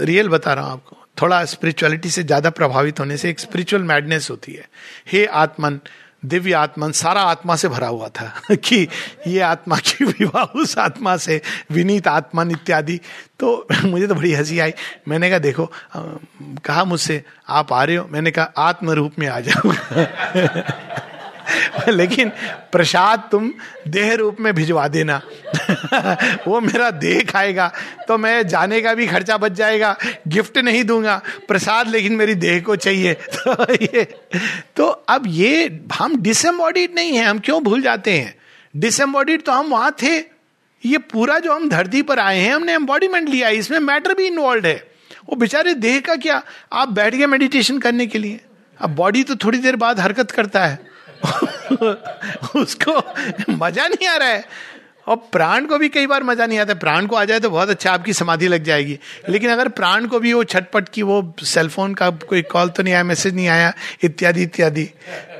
रियल 0.00 0.28
बता 0.28 0.52
रहा 0.52 0.64
हूँ 0.64 0.72
आपको 0.72 1.01
थोड़ा 1.22 1.44
स्पिरिचुअलिटी 1.44 2.10
से 2.10 2.22
ज़्यादा 2.22 2.50
प्रभावित 2.50 3.00
होने 3.00 3.16
से 3.16 3.30
एक 3.30 3.40
स्पिरिचुअल 3.40 3.82
मैडनेस 3.82 4.30
होती 4.30 4.52
है। 4.52 4.68
हे 5.12 5.26
आत्मन, 5.26 5.80
दिव्य 6.24 6.52
आत्मन, 6.52 6.92
सारा 6.92 7.22
आत्मा 7.22 7.56
से 7.56 7.68
भरा 7.68 7.86
हुआ 7.86 8.08
था 8.08 8.40
कि 8.54 8.88
ये 9.26 9.40
आत्मा 9.40 9.76
की 9.76 10.04
विवाह, 10.18 10.44
उस 10.44 10.78
आत्मा 10.78 11.16
से 11.16 11.40
विनीत 11.70 12.08
आत्मन 12.08 12.50
इत्यादि। 12.50 13.00
तो 13.40 13.66
मुझे 13.84 14.06
तो 14.06 14.14
बड़ी 14.14 14.32
हँसी 14.32 14.58
आई। 14.58 14.72
मैंने 15.08 15.30
कहा, 15.30 15.38
देखो 15.38 15.72
कहा 16.64 16.84
मुझसे, 16.84 17.24
आप 17.48 17.72
आ 17.72 17.84
रहे 17.84 17.96
हो? 17.96 18.08
मैंने 18.10 18.30
कहा 18.30 18.52
आत्म 18.58 18.90
रूप 18.90 19.12
में 19.18 19.28
आ 19.28 19.40
जाओ 19.40 19.72
लेकिन 21.88 22.28
प्रसाद 22.72 23.28
तुम 23.30 23.52
देह 23.88 24.14
रूप 24.14 24.36
में 24.40 24.54
भिजवा 24.54 24.88
देना। 24.88 25.20
वो 26.48 26.60
मेरा 26.60 26.90
देह 26.90 27.22
खाएगा 27.24 27.72
तो 28.08 28.18
मैं 28.18 28.46
जाने 28.48 28.80
का 28.80 28.94
भी 28.94 29.06
खर्चा 29.06 29.36
बच 29.36 29.52
जाएगा, 29.52 29.96
गिफ्ट 30.28 30.58
नहीं 30.58 30.84
दूँगा, 30.84 31.22
प्रसाद 31.48 31.88
लेकिन 31.88 32.12
मेरी 32.12 32.34
देह 32.34 32.60
को 32.60 32.76
चाहिए। 32.76 33.14
तो 33.38 33.72
ये 33.72 34.04
तो 34.76 34.86
अब 34.86 35.22
ये, 35.26 35.80
हम 35.94 36.16
डिसम्बॉडीड 36.22 36.94
नहीं 36.94 37.16
है, 37.16 37.24
हम 37.24 37.38
क्यों 37.38 37.62
भूल 37.62 37.82
जाते 37.82 38.12
हैं? 38.12 38.34
डिसम्बॉडीड 38.76 39.42
तो 39.42 39.52
हम 39.52 39.66
वहाँ 39.66 39.96
थे। 40.02 40.18
ये 40.86 40.98
पूरा 40.98 41.38
जो 41.38 41.54
हम 41.54 41.68
धरती 41.68 42.02
पर 42.02 42.18
आए 42.18 42.38
हैं, 42.38 42.54
हमने 42.54 42.74
एम्बॉडीमेंट 42.74 43.28
लिया 43.28 43.48
इसमें 43.48 43.78
मैटर 43.78 44.14
भी 44.14 44.26
इन्वॉल्व 44.26 44.66
है। 44.66 44.92
वो 45.30 45.36
बेचारे 45.36 45.74
देह 45.74 46.00
का 46.00 46.16
क्या? 46.16 46.42
आप 46.72 46.88
बैठ 46.88 47.14
गए 47.14 47.26
मेडिटेशन 47.26 47.78
करने 47.78 48.06
के 48.06 48.18
लिए। 48.18 48.40
अब 48.80 48.90
बॉडी 48.90 49.22
तो 49.22 49.36
थोड़ी 49.36 49.58
देर 49.58 49.76
बाद 49.76 50.00
हरकत 50.00 50.30
करता 50.30 50.66
है। 50.66 50.91
उसको 52.56 52.92
मज़ा 53.50 53.86
नहीं 53.88 54.08
आ 54.08 54.16
रहा 54.16 54.28
है। 54.28 54.44
और 55.08 55.16
प्राण 55.32 55.66
को 55.66 55.78
भी 55.78 55.88
कई 55.88 56.06
बार 56.06 56.22
मज़ा 56.22 56.46
नहीं 56.46 56.58
आता। 56.58 56.74
प्राण 56.74 57.06
को 57.06 57.16
आ 57.16 57.24
जाए 57.24 57.40
तो 57.40 57.50
बहुत 57.50 57.70
अच्छा 57.70 57.92
आपकी 57.92 58.12
समाधि 58.12 58.48
लग 58.48 58.64
जाएगी। 58.64 58.98
लेकिन 59.28 59.50
अगर 59.50 59.68
प्राण 59.68 60.06
को 60.06 60.20
भी 60.20 60.32
वो 60.32 60.44
छटपट 60.44 60.88
की 60.88 61.02
वो 61.02 61.34
सेलफोन 61.42 61.94
का 61.94 62.10
कोई 62.10 62.42
कॉल 62.42 62.68
तो 62.68 62.82
नहीं 62.82 62.94
आया 62.94 63.04
मैसेज 63.04 63.34
नहीं 63.34 63.48
आया, 63.48 63.72
इत्यादि 64.04 64.42
इत्यादि। 64.42 64.88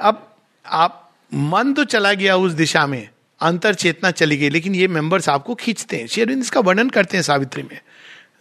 अब 0.00 0.36
आप, 0.66 1.12
मन 1.34 1.72
तो 1.72 1.84
चला 1.84 2.12
गया 2.12 2.36
उस 2.36 2.52
दिशा 2.52 2.86
में, 2.86 3.08
अंतर 3.40 3.74
चेतना 3.74 4.10
चली 4.10 4.36
गई, 4.36 4.48
लेकिन 4.50 4.74
ये 4.74 4.88
मेंबर्स 4.88 5.28
आपको 5.28 5.54
खींचते 5.54 5.96
हैं। 5.96 6.06
शेरविंद 6.06 6.42
इसका 6.42 6.60
वर्णन 6.60 6.90
करते 6.90 7.16
हैं 7.16 7.22
सावित्री 7.22 7.62
में। 7.62 7.78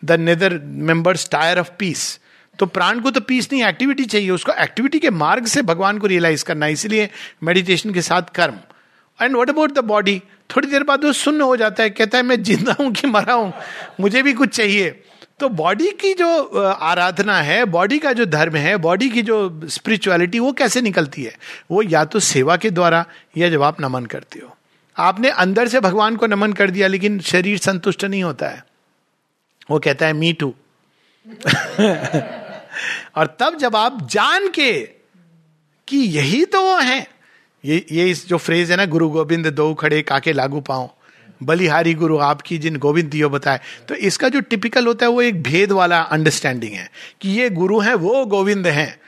The 0.06 0.12
nether 0.12 0.60
members 0.64 1.30
tire 1.30 1.60
of 1.60 1.70
peace. 1.80 2.20
तो 2.62 2.66
प्राण 2.68 3.00
को 3.00 3.12
तो 3.12 3.22
पीस 3.24 3.52
नहीं 3.52 3.64
एक्टिविटी 3.66 4.06
चाहिए। 4.06 4.30
उसको 4.30 4.52
एक्टिविटी 4.64 5.00
के 5.00 5.10
मार्ग 5.12 5.46
से 5.48 5.62
भगवान 5.64 5.98
को 5.98 6.08
रियलाइज़ 6.08 6.44
करना 6.46 6.66
है, 6.66 6.72
इसलिए 6.74 7.10
मेडिटेशन 7.44 7.94
के 7.94 8.02
साथ 8.04 8.30
कर्म। 8.36 8.60
And 9.20 9.36
what 9.36 9.50
about 9.50 9.72
the 9.72 9.80
body 9.86 10.22
थोड़ी 10.50 10.68
देर 10.68 10.84
बाद 10.84 11.04
वो 11.06 11.12
सुन्न 11.14 11.42
हो 11.42 11.56
जाता 11.58 11.84
है, 11.84 11.90
कहता 11.92 12.18
है, 12.18 12.24
मैं 12.24 12.42
ज़िंदा 12.44 12.76
हूँ 12.80 12.92
कि 12.94 13.08
मरा 13.08 13.34
हूँ, 13.34 13.54
मुझे 14.00 14.22
भी 14.24 14.34
कुछ 14.34 14.50
चाहिए। 14.50 14.90
तो 15.40 15.50
बॉडी 15.52 15.92
की 16.02 16.14
जो 16.14 16.28
आराधना 16.64 17.36
है 17.42 17.64
बॉडी 17.68 17.98
का 18.00 18.12
जो 18.14 18.26
धर्म 18.28 18.56
है 18.58 18.76
बॉडी 18.80 19.10
की 19.10 19.22
जो 19.22 19.38
स्पिरिचुअलिटी 19.68 20.40
वो 20.40 20.52
कैसे 20.54 20.82
निकलती 20.82 21.24
है? 21.24 21.36
वो 21.72 21.82
या 21.84 22.04
तो 22.06 22.20
सेवा 22.22 22.58
के 22.58 22.70
द्वारा, 22.72 23.06
या 23.38 23.50
जब 23.50 23.64
आप 23.64 23.82
नमन 23.82 24.06
करते 24.06 24.40
हो। 24.40 24.56
आपने 24.98 25.30
अंदर 25.40 25.68
से 25.68 25.80
भगवान 25.80 26.16
को 26.16 26.28
नमन 26.28 26.54
कर 26.54 26.72
दिया, 26.72 26.88
लेकिन 26.88 27.20
शरीर 27.22 27.58
संतुष्ट 27.60 28.06
नहीं 28.06 28.24
होता 28.24 28.50
है। 28.50 28.64
वो 29.70 29.80
कहता 29.80 30.06
है 30.06 30.14
मी 30.14 30.34
टू 30.34 30.54
और 33.16 33.36
तब 33.40 33.58
जब 33.58 33.76
आप 33.76 34.08
जान 34.12 34.48
के 34.50 34.72
कि 35.88 35.98
यही 35.98 36.44
तो 36.46 36.62
वो 36.62 36.78
है, 36.80 37.06
ये 37.64 37.86
ये 37.92 38.10
इस 38.10 38.28
जो 38.28 38.38
फ्रेज 38.38 38.72
है 38.72 38.78
ना, 38.78 38.86
गुरु 38.88 39.10
गोविंद 39.10 39.48
दो 39.48 39.74
खड़े 39.74 40.02
काके 40.04 40.34
लागू 40.34 40.62
पाओ 40.62 40.90
बलिहारी 41.42 41.94
गुरु 41.94 42.18
आपकी 42.20 42.58
जिन 42.58 42.76
गोविंद 42.78 43.10
दियो 43.10 43.30
बताए 43.30 43.60
तो 43.88 43.96
इसका 44.08 44.30
जो 44.30 44.40
टिपिकल 44.42 44.88
होता 44.88 45.06
है 45.06 45.12
वो 45.12 45.22
एक 45.22 45.42
भेद 45.44 45.72
वाला 45.72 46.00
अंडरस्टैंडिंग 46.00 46.74
है 46.74 46.90
कि 47.22 47.30
ये 47.32 47.50
गुरु 47.52 47.80
है, 47.80 47.94
वो 47.96 48.26
गोविंद 48.26 48.68
है। 48.68 49.00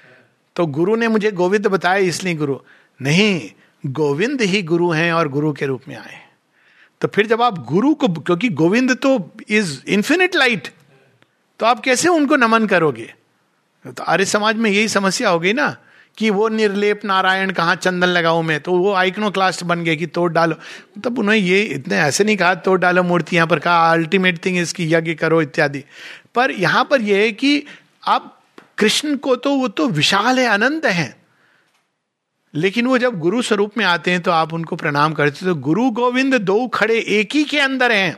तो 0.56 0.66
गुरु 0.68 0.96
ने 0.96 1.08
मुझे 1.08 1.32
गोविंद 1.32 1.68
बताया, 1.68 1.98
इसलिए 1.98 2.36
गुरु। 2.36 2.58
नहीं, 3.00 3.50
गोविंद 3.84 4.42
ही 4.42 4.62
गुरु 4.64 4.90
हैं 4.92 5.12
और 5.14 5.28
गुरु 5.30 5.52
के 5.54 5.66
रूप 5.66 5.82
में 5.88 5.96
आए। 5.96 6.20
तो 7.02 7.08
फिर 7.08 7.28
जब 7.28 7.42
आप 7.42 7.58
गुरु 7.68 7.94
को, 7.94 8.08
क्योंकि 8.08 8.50
गोविंद 8.52 8.96
तो 8.98 9.18
इज़ 9.50 9.78
इंफिनिट 9.88 10.36
लाइट 10.36 10.68
तो 11.60 11.66
आप 11.66 11.80
कैसे 11.80 12.10
उनको 12.10 12.36
नमन 12.36 12.66
करोगे? 12.68 13.14
तो 13.86 14.04
आर्य 14.04 14.26
समाज 14.26 14.56
में 14.56 14.70
यही 14.72 14.88
समस्या 14.88 15.30
हो 15.30 15.40
गई 15.40 15.54
ना 15.54 15.76
कि 16.18 16.30
वो 16.30 16.48
निर्लेप 16.50 17.06
नारायण 17.06 17.52
कहाँ 17.52 17.76
चंदन 17.76 18.08
लगाऊ 18.08 18.42
मैं? 18.42 18.60
तो 18.60 18.74
वो 18.74 18.94
आइकनो 18.94 19.30
क्लास 19.32 19.64
बन 19.64 19.84
गए 19.84 19.96
कि 19.96 20.08
तोड़ 20.08 20.32
डालो। 20.32 20.56
तब 21.02 21.20
उन्होंने 21.20 21.40
ये 21.40 21.62
इतने 21.62 21.98
ऐसे 21.98 22.24
नहीं 22.24 22.38
कहा, 22.38 22.54
तोड़ 22.56 22.80
डालो 22.80 23.04
मूर्ति 23.04 23.36
यहाँ 23.36 23.48
पर, 23.48 23.60
कहा 23.60 23.92
अल्टीमेट 23.92 24.46
थिंग 24.46 24.58
इसकी 24.58 24.94
यज्ञ 24.94 25.14
करो 25.14 25.42
इत्यादि। 25.42 25.84
पर 26.36 26.52
यहाँ 26.52 26.84
पर 26.92 27.02
यह 27.02 27.18
है 27.18 27.32
कि 27.32 27.64
आप 28.08 28.40
कृष्ण 28.78 29.16
को 29.18 29.36
तो 29.36 29.56
वो 29.56 29.68
तो 29.68 29.88
विशाल 29.88 30.40
है, 30.40 30.46
अनंत 30.46 30.86
है। 30.86 31.16
लेकिन 32.54 32.88
वो 32.88 32.98
जब 32.98 33.20
गुरु 33.20 33.42
स्वरूप 33.42 33.78
में 33.78 33.84
आते 33.86 34.12
हैं 34.12 34.22
तो 34.22 34.32
आप 34.32 34.54
उनको 34.54 34.76
प्रणाम 34.76 35.14
करते 35.14 35.46
तो 35.46 35.56
गुरु 35.56 35.90
गोविंद 35.92 36.36
दो 36.36 36.68
खड़े 36.68 37.00
एक 37.00 37.36
ही 37.36 37.44
के 37.44 37.60
अंदर 37.60 37.92
हैं। 37.92 38.16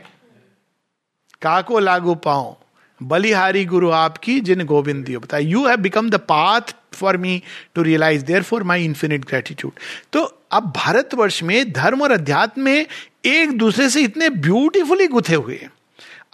काको 1.42 1.78
लागू 1.78 2.14
पाओ 2.14 2.56
बलिहारी 3.02 3.64
गुरु 3.64 3.90
आपकी 3.90 4.40
जिन 4.40 4.64
गोविंद 4.64 5.04
दियो 5.04 5.20
बताए 5.20 5.42
you 5.42 5.66
have 5.66 5.76
become 5.76 6.10
the 6.10 6.14
path 6.14 6.74
for 6.92 7.16
me 7.16 7.42
to 7.74 7.82
realise 7.82 8.24
therefore 8.42 8.62
my 8.62 8.84
infinite 8.84 9.24
gratitude 9.24 9.72
तो 10.12 10.22
अब 10.52 10.72
भारतवर्ष 10.76 11.42
में 11.42 11.72
धर्म 11.72 12.02
और 12.02 12.12
अध्यात्म 12.12 12.62
में 12.62 12.86
एक 13.24 13.58
दूसरे 13.58 13.90
से 13.90 14.00
इतने 14.00 14.30
ब्यूटीफुली 14.30 15.06
गुथे 15.06 15.34
हुए 15.34 15.66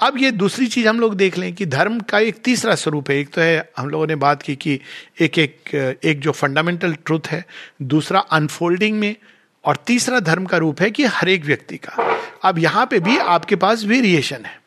अब 0.01 0.19
ये 0.19 0.31
दूसरी 0.31 0.67
चीज़ 0.67 0.89
हम 0.89 1.01
लोग 1.01 1.15
देख 1.15 1.39
लें 1.39 1.55
कि 1.55 1.67
धर्म 1.67 2.01
का 2.01 2.19
एक 2.19 2.37
तीसरा 2.45 2.75
स्वरूप 2.75 3.11
है। 3.11 3.19
एक 3.19 3.29
तो 3.29 3.41
है, 3.41 3.73
हम 3.79 3.89
लोगों 3.89 4.07
ने 4.07 4.15
बात 4.15 4.43
की 4.43 4.57
कि 4.57 4.81
एक 5.21 5.39
एक 5.39 5.99
एक 6.05 6.21
जो 6.21 6.33
फंडामेंटल 6.33 6.95
ट्रूथ 6.95 7.21
है, 7.27 7.45
दूसरा 7.83 8.21
अनफोल्डिंग 8.21 8.99
में, 8.99 9.17
और 9.65 9.77
तीसरा 9.77 10.21
धर्म 10.21 10.45
का 10.45 10.57
रूप 10.57 10.83
है 10.83 10.91
कि 10.91 11.05
हर 11.05 11.29
एक 11.29 11.45
व्यक्ति 11.45 11.77
का। 11.77 12.19
अब 12.45 12.59
यहाँ 12.59 12.87
पे 12.87 13.01
भी 13.01 13.19
आपके 13.19 13.57
पास 13.57 13.85
वेरिएशन 13.85 14.45
है। 14.45 14.62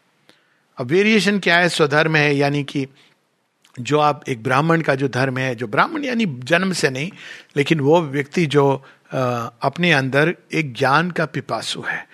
अब 0.77 0.87
वेरिएशन 0.87 1.39
क्या 1.39 1.57
है? 1.57 1.69
स्वधर्म 1.69 2.15
है 2.15 2.35
यानी 2.35 2.63
कि 2.63 2.87
जो 3.79 3.99
आप 3.99 4.29
एक 4.29 4.43
ब्राह्मण 4.43 4.81
का 4.81 4.95
जो 4.95 5.07
धर्म 5.07 5.37
है 5.37 5.55
जो 5.55 5.67
ब्राह्मण 5.67 6.03
यानी 6.03 6.25
जन्म 6.25 6.73
से 6.73 6.89
नहीं 6.89 7.09
लेकिन 7.57 7.79
वो 7.79 8.01
व्यक्ति 8.01 8.45
जो 8.45 8.83
आ, 9.13 9.19
अपने 9.61 9.91
अंदर 9.91 10.35
एक 10.53 10.73
ज्ञान 10.73 11.11
का 11.11 11.25
पिपासु 11.25 11.81
है 11.81 12.07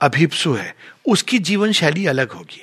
अभिप्सु 0.00 0.52
है 0.52 0.74
उसकी 1.06 1.38
जीवन 1.38 1.72
शैली 1.72 2.06
अलग 2.06 2.32
होगी। 2.32 2.62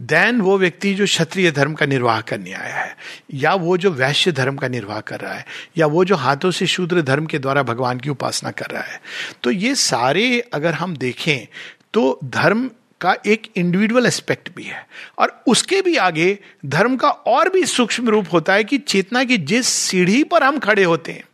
देन 0.00 0.40
वो 0.40 0.58
व्यक्ति 0.58 0.94
जो 0.94 1.04
क्षत्रिय 1.04 1.50
धर्म 1.50 1.74
का 1.74 1.86
निर्वाह 1.86 2.20
करने 2.20 2.52
आया 2.52 2.76
है 2.76 2.96
या 3.34 3.54
वो 3.54 3.76
जो 3.76 3.90
वैश्य 3.90 4.32
धर्म 4.32 4.56
का 4.56 4.68
निर्वाह 4.68 5.00
कर 5.00 5.20
रहा 5.20 5.34
है 5.34 5.46
या 5.78 5.86
वो 5.86 6.04
जो 6.04 6.16
हाथों 6.16 6.50
से 6.50 6.66
शूद्र 6.66 7.02
धर्म 7.02 7.26
के 7.26 7.38
द्वारा 7.38 7.62
भगवान 7.62 8.00
की 8.00 8.10
उपासना 8.10 8.50
कर 8.50 8.66
रहा 8.66 8.82
है। 8.82 9.00
तो 9.42 9.50
ये 9.50 9.74
सारे 9.74 10.40
अगर 10.54 10.74
हम 10.74 10.96
देखें 10.96 11.46
तो 11.94 12.18
धर्म 12.24 12.70
का 13.00 13.16
एक 13.26 13.50
इंडिविजुअल 13.56 14.06
एस्पेक्ट 14.06 14.48
भी 14.56 14.64
है। 14.64 14.86
और 15.18 15.42
उसके 15.46 15.80
भी 15.82 15.96
आगे 15.96 16.38
धर्म 16.66 16.96
का 16.96 17.10
और 17.10 17.48
भी 17.48 17.64
सूक्ष्म 17.66 18.08
रूप 18.08 18.26
होता 18.32 18.54
है 18.54 18.64
कि 18.64 18.78
चेतना 18.78 19.24
की 19.24 19.36
जिस 19.36 19.66
सीढ़ी 19.66 20.22
पर 20.24 20.42
हम 20.42 20.58
खड़े 20.58 20.84
होते 20.84 21.12
हैं 21.12 21.24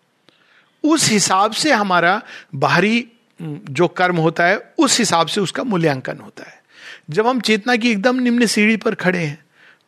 उस 0.85 1.08
हिसाब 1.11 1.52
से 1.52 1.73
हमारा 1.73 2.20
बाहरी 2.54 3.06
जो 3.40 3.88
कर्म 3.88 4.16
होता 4.16 4.44
है 4.44 4.61
उस 4.78 4.99
हिसाब 4.99 5.26
से 5.26 5.40
उसका 5.40 5.64
मूल्यांकन 5.64 6.18
होता 6.18 6.44
है। 6.44 6.62
जब 7.11 7.26
हम 7.26 7.40
चेतना 7.40 7.76
की 7.76 7.90
एकदम 7.90 8.20
निम्न 8.20 8.46
सीढ़ी 8.46 8.76
पर 8.76 8.94
खड़े 8.94 9.18
हैं 9.18 9.38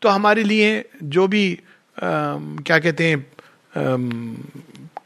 तो 0.02 0.08
हमारे 0.08 0.42
लिए 0.42 0.84
जो 1.02 1.26
भी 1.28 1.52
आ, 1.54 1.60
क्या 2.02 2.78
कहते 2.78 3.06
हैं 3.06 3.16
आ, 3.16 3.96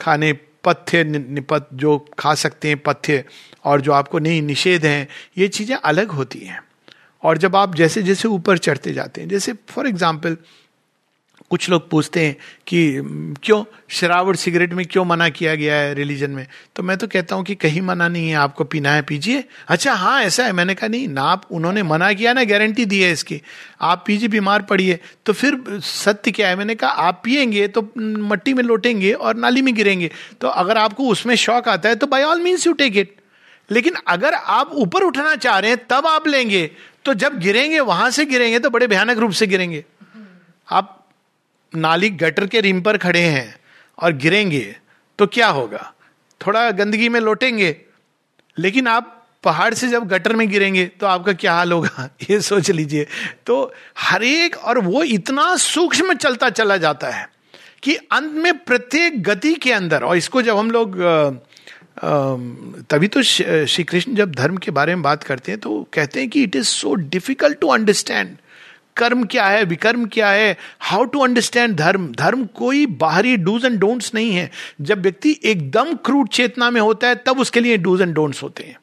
खाने 0.01 0.33
पथ्य 0.65 1.05
निपथ 1.05 1.63
जो 1.75 1.99
खा 2.19 2.35
सकते 2.35 2.69
हैं 2.69 2.79
पथ्य 2.79 3.25
और 3.65 3.81
जो 3.81 3.93
आपको 3.93 4.19
नहीं 4.19 4.43
निषेध 4.43 4.87
हैं, 4.87 5.09
ये 5.39 5.49
चीज़ें 5.49 5.77
अलग 5.77 6.11
होती 6.11 6.39
हैं। 6.39 6.63
और 7.23 7.39
जब 7.39 7.57
आप 7.57 7.75
जैसे 7.75 8.03
जैसे 8.03 8.29
ऊपर 8.29 8.59
चढ़ते 8.59 8.93
जाते 8.93 9.21
हैं, 9.21 9.29
जैसे 9.29 9.53
फॉर 9.53 9.89
एग्ज़ाम्पल 9.89 10.37
कुछ 11.51 11.69
लोग 11.71 11.91
पूछते 11.91 12.21
हैं 12.27 12.37
कि 12.67 13.01
क्यों 13.43 13.65
शराब 13.89 14.27
और 14.27 14.37
सिगरेट 14.37 14.73
में 14.73 14.87
क्यों 14.87 15.05
मना 15.05 15.29
किया 15.29 15.55
गया 15.55 15.75
है 15.75 15.95
रिलीजन 15.95 16.31
में? 16.31 16.47
तो 16.77 16.83
मैं 16.83 16.97
तो 16.97 17.07
कहता 17.07 17.37
हूँ 17.37 17.45
कि 17.45 17.55
कहीं 17.55 17.81
मना 17.81 18.09
नहीं 18.09 18.29
है, 18.29 18.35
आपको 18.35 18.65
पीना 18.65 18.93
है, 18.93 19.03
पीजिए। 19.03 19.45
अच्छा 19.69 19.93
हाँ 19.93 20.23
ऐसा 20.23 20.45
है। 20.45 20.53
मैंने 20.53 20.75
कहा, 20.75 20.89
नहीं, 20.89 21.09
ना, 21.09 21.23
आप, 21.23 21.43
उन्होंने 21.51 21.83
मना 21.83 22.13
किया 22.13 22.33
ना 22.33 22.45
गारंटी 22.45 22.85
दी 22.85 23.01
है 23.03 23.13
इसकी। 23.13 23.41
आप 23.81 24.05
पीजिए, 24.07 24.29
बीमार 24.29 24.63
पड़िए। 24.63 24.99
तो 25.27 25.33
फिर 25.33 25.81
सत्य 25.81 26.31
क्या 26.31 26.49
है? 26.49 26.57
मैंने 26.57 26.75
कहा, 26.75 26.91
आप 26.91 27.21
पियेंगे 27.25 27.69
तो 27.69 27.89
मट्टी 27.99 28.55
में 28.55 28.65
लौटेंगे 28.65 29.13
और 29.13 29.37
नाली 29.37 29.63
में 29.63 29.75
गिरेंगे। 29.75 30.11
तो 30.41 30.49
अगर 30.49 30.79
आपको 30.79 31.09
उसमें 31.09 31.35
शौक 31.37 31.69
आता 31.69 31.89
है 31.89 31.95
तो 31.95 32.07
by 32.07 32.23
all 32.23 32.41
means 32.41 32.67
you 32.67 32.73
take 32.73 32.97
it 32.97 33.17
लेकिन 33.73 33.95
अगर 34.09 34.35
आप 34.35 34.71
ऊपर 34.75 35.03
उठना 35.03 35.35
चाह 35.37 35.59
रहे 35.59 35.71
हैं, 35.71 35.87
तब 35.91 36.07
आप 36.07 36.27
लेंगे। 36.27 36.71
तो 37.05 37.15
जब 37.15 37.39
गिरेंगे, 37.39 37.81
वहाँ 37.81 38.11
से 38.11 38.25
गिरेंगे 38.25 38.59
तो 38.59 38.71
बड़े 38.71 38.87
भयानक 38.87 39.19
रूप 39.19 39.33
से 39.33 39.47
गिरेंगे। 39.47 39.85
आप 40.69 40.99
नाली 41.73 42.11
गटर 42.11 42.47
के 42.47 42.61
रिम 42.61 42.81
पर 42.83 42.97
खड़े 42.99 43.21
हैं 43.21 43.55
और 43.99 44.13
गिरेंगे 44.15 44.77
तो 45.19 45.27
क्या 45.29 45.49
होगा? 45.49 45.93
थोड़ा 46.41 46.71
गंदगी 46.71 47.09
में 47.09 47.21
लौटेंगे, 47.21 47.77
लेकिन 48.57 48.87
आप 48.89 49.19
पहाड़ 49.45 49.73
से 49.75 49.89
जब 49.89 50.07
गटर 50.09 50.35
में 50.37 50.49
गिरेंगे 50.51 50.85
तो 50.91 51.07
आपका 51.07 51.33
क्या 51.33 51.55
हाल 51.55 51.73
होगा? 51.73 52.09
ये 52.31 52.41
सोच 52.41 52.71
लीजिए। 52.71 53.07
तो 53.47 53.75
हर 53.99 54.23
एक 54.23 54.57
और 54.57 54.79
वो 54.79 55.03
इतना 55.05 55.55
सूक्ष्म 55.57 56.15
चलता 56.15 56.51
चला 56.51 56.77
जाता 56.77 57.11
है 57.11 57.29
कि 57.83 57.95
अंत 57.95 58.35
में 58.35 58.59
प्रत्येक 58.59 59.23
गति 59.23 59.55
के 59.55 59.73
अंदर, 59.73 60.03
और 60.03 60.17
इसको 60.17 60.43
जब 60.43 60.59
हम 60.59 60.71
लोग 60.71 60.97
तभी 61.97 63.09
तो 63.09 63.23
श्री 63.23 63.85
कृष्ण 63.85 64.15
जब 64.15 64.35
धर्म 64.35 64.57
के 64.57 64.71
बारे 64.71 64.95
में 64.95 65.03
बात 65.03 65.23
करते 65.23 65.53
हैं 65.53 65.61
तो 65.61 65.83
कहते 65.95 66.21
हैं 66.21 66.29
कि 66.29 66.43
it 66.43 66.57
is 66.57 66.67
so 66.67 66.95
difficult 66.95 67.59
to 67.61 67.69
understand 67.69 68.37
कर्म 68.97 69.25
क्या 69.25 69.45
है, 69.47 69.65
विकर्म 69.65 70.05
क्या 70.07 70.29
है 70.29 70.57
हाउ 70.81 71.05
टू 71.05 71.19
अंडरस्टैंड 71.19 71.77
धर्म? 71.77 72.07
धर्म 72.13 72.45
कोई 72.57 72.85
बाहरी 72.87 73.37
डूज 73.37 73.65
एंड 73.65 73.79
डोंट्स 73.81 74.15
नहीं 74.15 74.33
है। 74.33 74.51
जब 74.81 75.03
व्यक्ति 75.03 75.37
एकदम 75.45 75.95
क्रूड 75.97 76.29
चेतना 76.29 76.71
में 76.71 76.81
होता 76.81 77.09
है, 77.09 77.15
तब 77.27 77.41
उसके 77.41 77.61
लिए 77.61 77.77
डूज 77.77 78.03
एंड 78.03 78.15
डोंट्स 78.15 78.43
होते 78.43 78.65
हैं। 78.65 78.77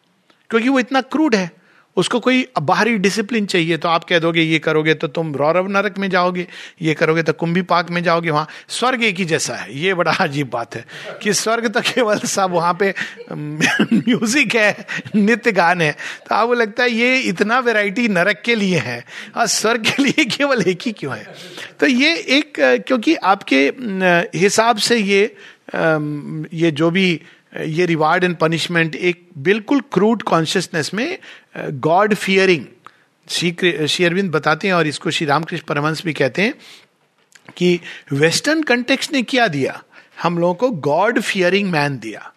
क्योंकि 0.50 0.70
वो 0.70 0.80
इतना 0.80 1.01
क्रूड 1.04 1.36
है। 1.36 1.51
उसको 2.00 2.20
कोई 2.20 2.46
बाहरी 2.62 2.98
डिसिप्लिन 3.00 3.46
चाहिए 3.46 3.77
तो 3.77 3.89
आप 3.89 4.03
कह 4.03 4.20
दोगे, 4.20 4.41
ये 4.41 4.60
करोगे 4.60 4.94
तो 4.94 5.08
तुम 5.10 5.34
रौरव 5.36 5.68
नरक 5.70 5.98
में 6.00 6.10
जाओगे, 6.10 6.48
ये 6.82 6.94
करोगे 6.94 7.24
तो 7.24 7.34
कुंभी 7.34 7.62
पाक 7.63 7.89
में 7.91 8.01
जाओगे। 8.03 8.29
वहाँ 8.29 8.48
स्वर्ग 8.70 9.03
एक 9.03 9.18
ही 9.18 9.25
जैसा 9.25 9.56
है। 9.56 9.77
ये 9.77 9.94
बड़ा 9.94 10.12
अजीब 10.22 10.50
बात 10.50 10.75
है 10.75 10.86
कि 11.24 11.34
स्वर्ग 11.34 11.68
तो 11.74 11.82
केवल 11.84 12.20
सब 12.20 12.51
वहाँ 12.51 12.77
पे 12.82 12.94
म्यूज़िक 13.32 14.56
है, 14.56 14.86
नित्य 15.15 15.51
गान 15.51 15.82
है। 15.82 15.91
तो 16.29 16.36
आपको 16.36 16.53
लगता 16.53 16.84
है 16.84 16.91
ये 16.91 17.20
इतना 17.22 17.60
वेराइटी 17.60 18.08
नरक 18.10 18.41
के 18.46 18.56
लिए 18.56 18.79
है 18.79 19.03
और 19.38 19.48
स्वर्ग 19.50 19.86
के 19.86 20.03
लिए 20.03 20.25
केवल 20.38 20.62
एक 20.63 20.82
ही 20.86 20.91
क्यों 20.91 21.15
है? 21.15 21.25
तो 21.79 21.88
ये 21.88 22.15
एक, 22.15 22.53
क्योंकि 22.88 23.15
आपके 23.15 23.65
हिसाब 24.38 24.77
से 24.79 24.98
ये 24.98 25.24
ये 25.70 26.69
जो 26.71 26.89
भी 26.91 27.21
ये 27.57 27.85
रिवार्ड 27.85 28.23
एंड 28.23 28.35
पनिशमेंट 28.35 28.95
एक 28.95 29.29
बिल्कुल 29.38 29.81
क्रूड 29.81 30.21
कॉन्शियसनेस 30.21 30.93
में 30.93 31.19
गॉड 31.57 32.13
फियरिंग 32.13 32.65
श्री 33.29 33.88
श्री 33.88 34.05
अरविंद 34.05 34.31
बताते 34.31 34.67
हैं 34.67 34.73
और 34.73 34.88
इसको 34.88 35.12
श्री 35.12 35.27
रामकृष्ण 35.27 35.65
परमहंस 35.65 36.03
भी 36.05 36.13
कहते 36.13 36.41
हैं 36.41 36.53
कि 37.57 37.79
वेस्टर्न 38.13 38.63
कंटेक्स 38.63 39.12
ने 39.12 39.21
क्या 39.21 39.47
दिया? 39.47 39.83
हम 40.23 40.39
लोगों 40.39 40.53
को 40.53 40.69
गॉड 40.69 41.19
फियरिंग 41.19 41.71
मैन 41.71 41.97
दिया। 41.97 42.33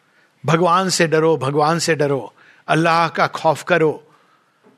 भगवान 0.46 0.88
से 0.88 1.06
डरो, 1.06 1.36
भगवान 1.36 1.78
से 1.78 1.94
डरो। 1.94 2.34
अल्लाह 2.68 3.08
का 3.08 3.26
खौफ 3.26 3.62
करो। 3.62 4.08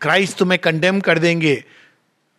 क्राइस्ट 0.01 0.39
तुम्हें 0.39 0.59
कंडेम 0.59 1.01
कर 1.01 1.19
देंगे। 1.19 1.65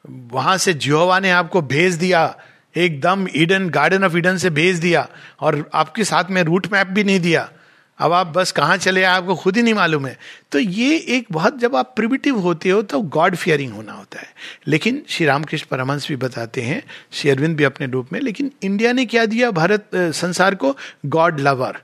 वहाँ 0.09 0.57
से 0.57 0.73
जियोवा 0.73 1.19
ने 1.19 1.29
आपको 1.29 1.61
भेज 1.61 1.95
दिया। 1.95 2.37
एकदम 2.77 3.27
ईडन 3.35 3.69
गार्डन 3.69 4.03
ऑफ़ 4.03 4.17
ईडन 4.17 4.37
से 4.37 4.49
भेज 4.49 4.79
दिया। 4.79 5.07
और 5.39 5.69
आपके 5.73 6.03
साथ 6.03 6.23
में 6.29 6.43
रूट 6.43 6.67
मैप 6.73 6.87
भी 6.87 7.03
नहीं 7.03 7.19
दिया। 7.19 7.51
अब 7.99 8.13
आप 8.13 8.27
बस 8.27 8.51
कहाँ 8.51 8.77
चले, 8.77 9.03
आपको 9.03 9.35
खुद 9.35 9.57
ही 9.57 9.63
नहीं 9.63 9.73
मालूम 9.73 10.05
है। 10.05 10.17
तो 10.51 10.59
ये 10.59 10.97
एक 10.97 11.27
बहुत 11.31 11.57
जब 11.59 11.75
आप 11.75 11.93
प्रिमिटिव 11.95 12.37
होते 12.37 12.69
हो 12.69 12.81
तो 12.81 13.01
गॉड 13.01 13.35
फियरिंग 13.35 13.73
होना 13.73 13.93
होता 13.93 14.19
है। 14.19 14.33
लेकिन 14.67 15.03
श्री 15.07 15.25
रामकृष्ण 15.25 15.67
परमहंस 15.71 16.07
भी 16.07 16.15
बताते 16.15 16.61
हैं, 16.61 16.83
श्री 17.11 17.29
अरविंद 17.29 17.57
भी 17.57 17.63
अपने 17.63 17.87
रूप 17.87 18.13
में, 18.13 18.19
लेकिन 18.19 18.51
इंडिया 18.63 18.91
ने 18.91 19.05
क्या 19.05 19.25
दिया? 19.25 19.51
भारत 19.51 19.89
संसार 19.95 20.55
को 20.55 20.75
गॉड 21.05 21.39
लवर 21.39 21.81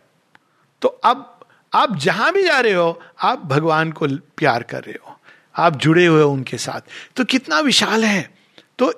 तो 0.81 0.87
अब, 0.87 1.39
आप 1.73 1.95
जहाँ 1.97 2.31
भी 2.33 2.43
जा 2.43 2.59
रहे 2.59 2.73
हो, 2.73 3.01
आप 3.21 3.45
भगवान 3.45 3.91
को 3.91 4.07
प्यार 4.37 4.63
कर 4.63 4.81
रहे 4.81 4.99
हो। 5.07 5.17
आप 5.57 5.75
जुड़े 5.75 6.05
हुए 6.05 6.21
हो 6.23 6.31
उनके 6.31 6.57
साथ। 6.57 6.81
तो 7.15 7.23
कितना 7.23 7.59
विशाल 7.59 8.03
है। 8.05 8.33
तो 8.79 8.93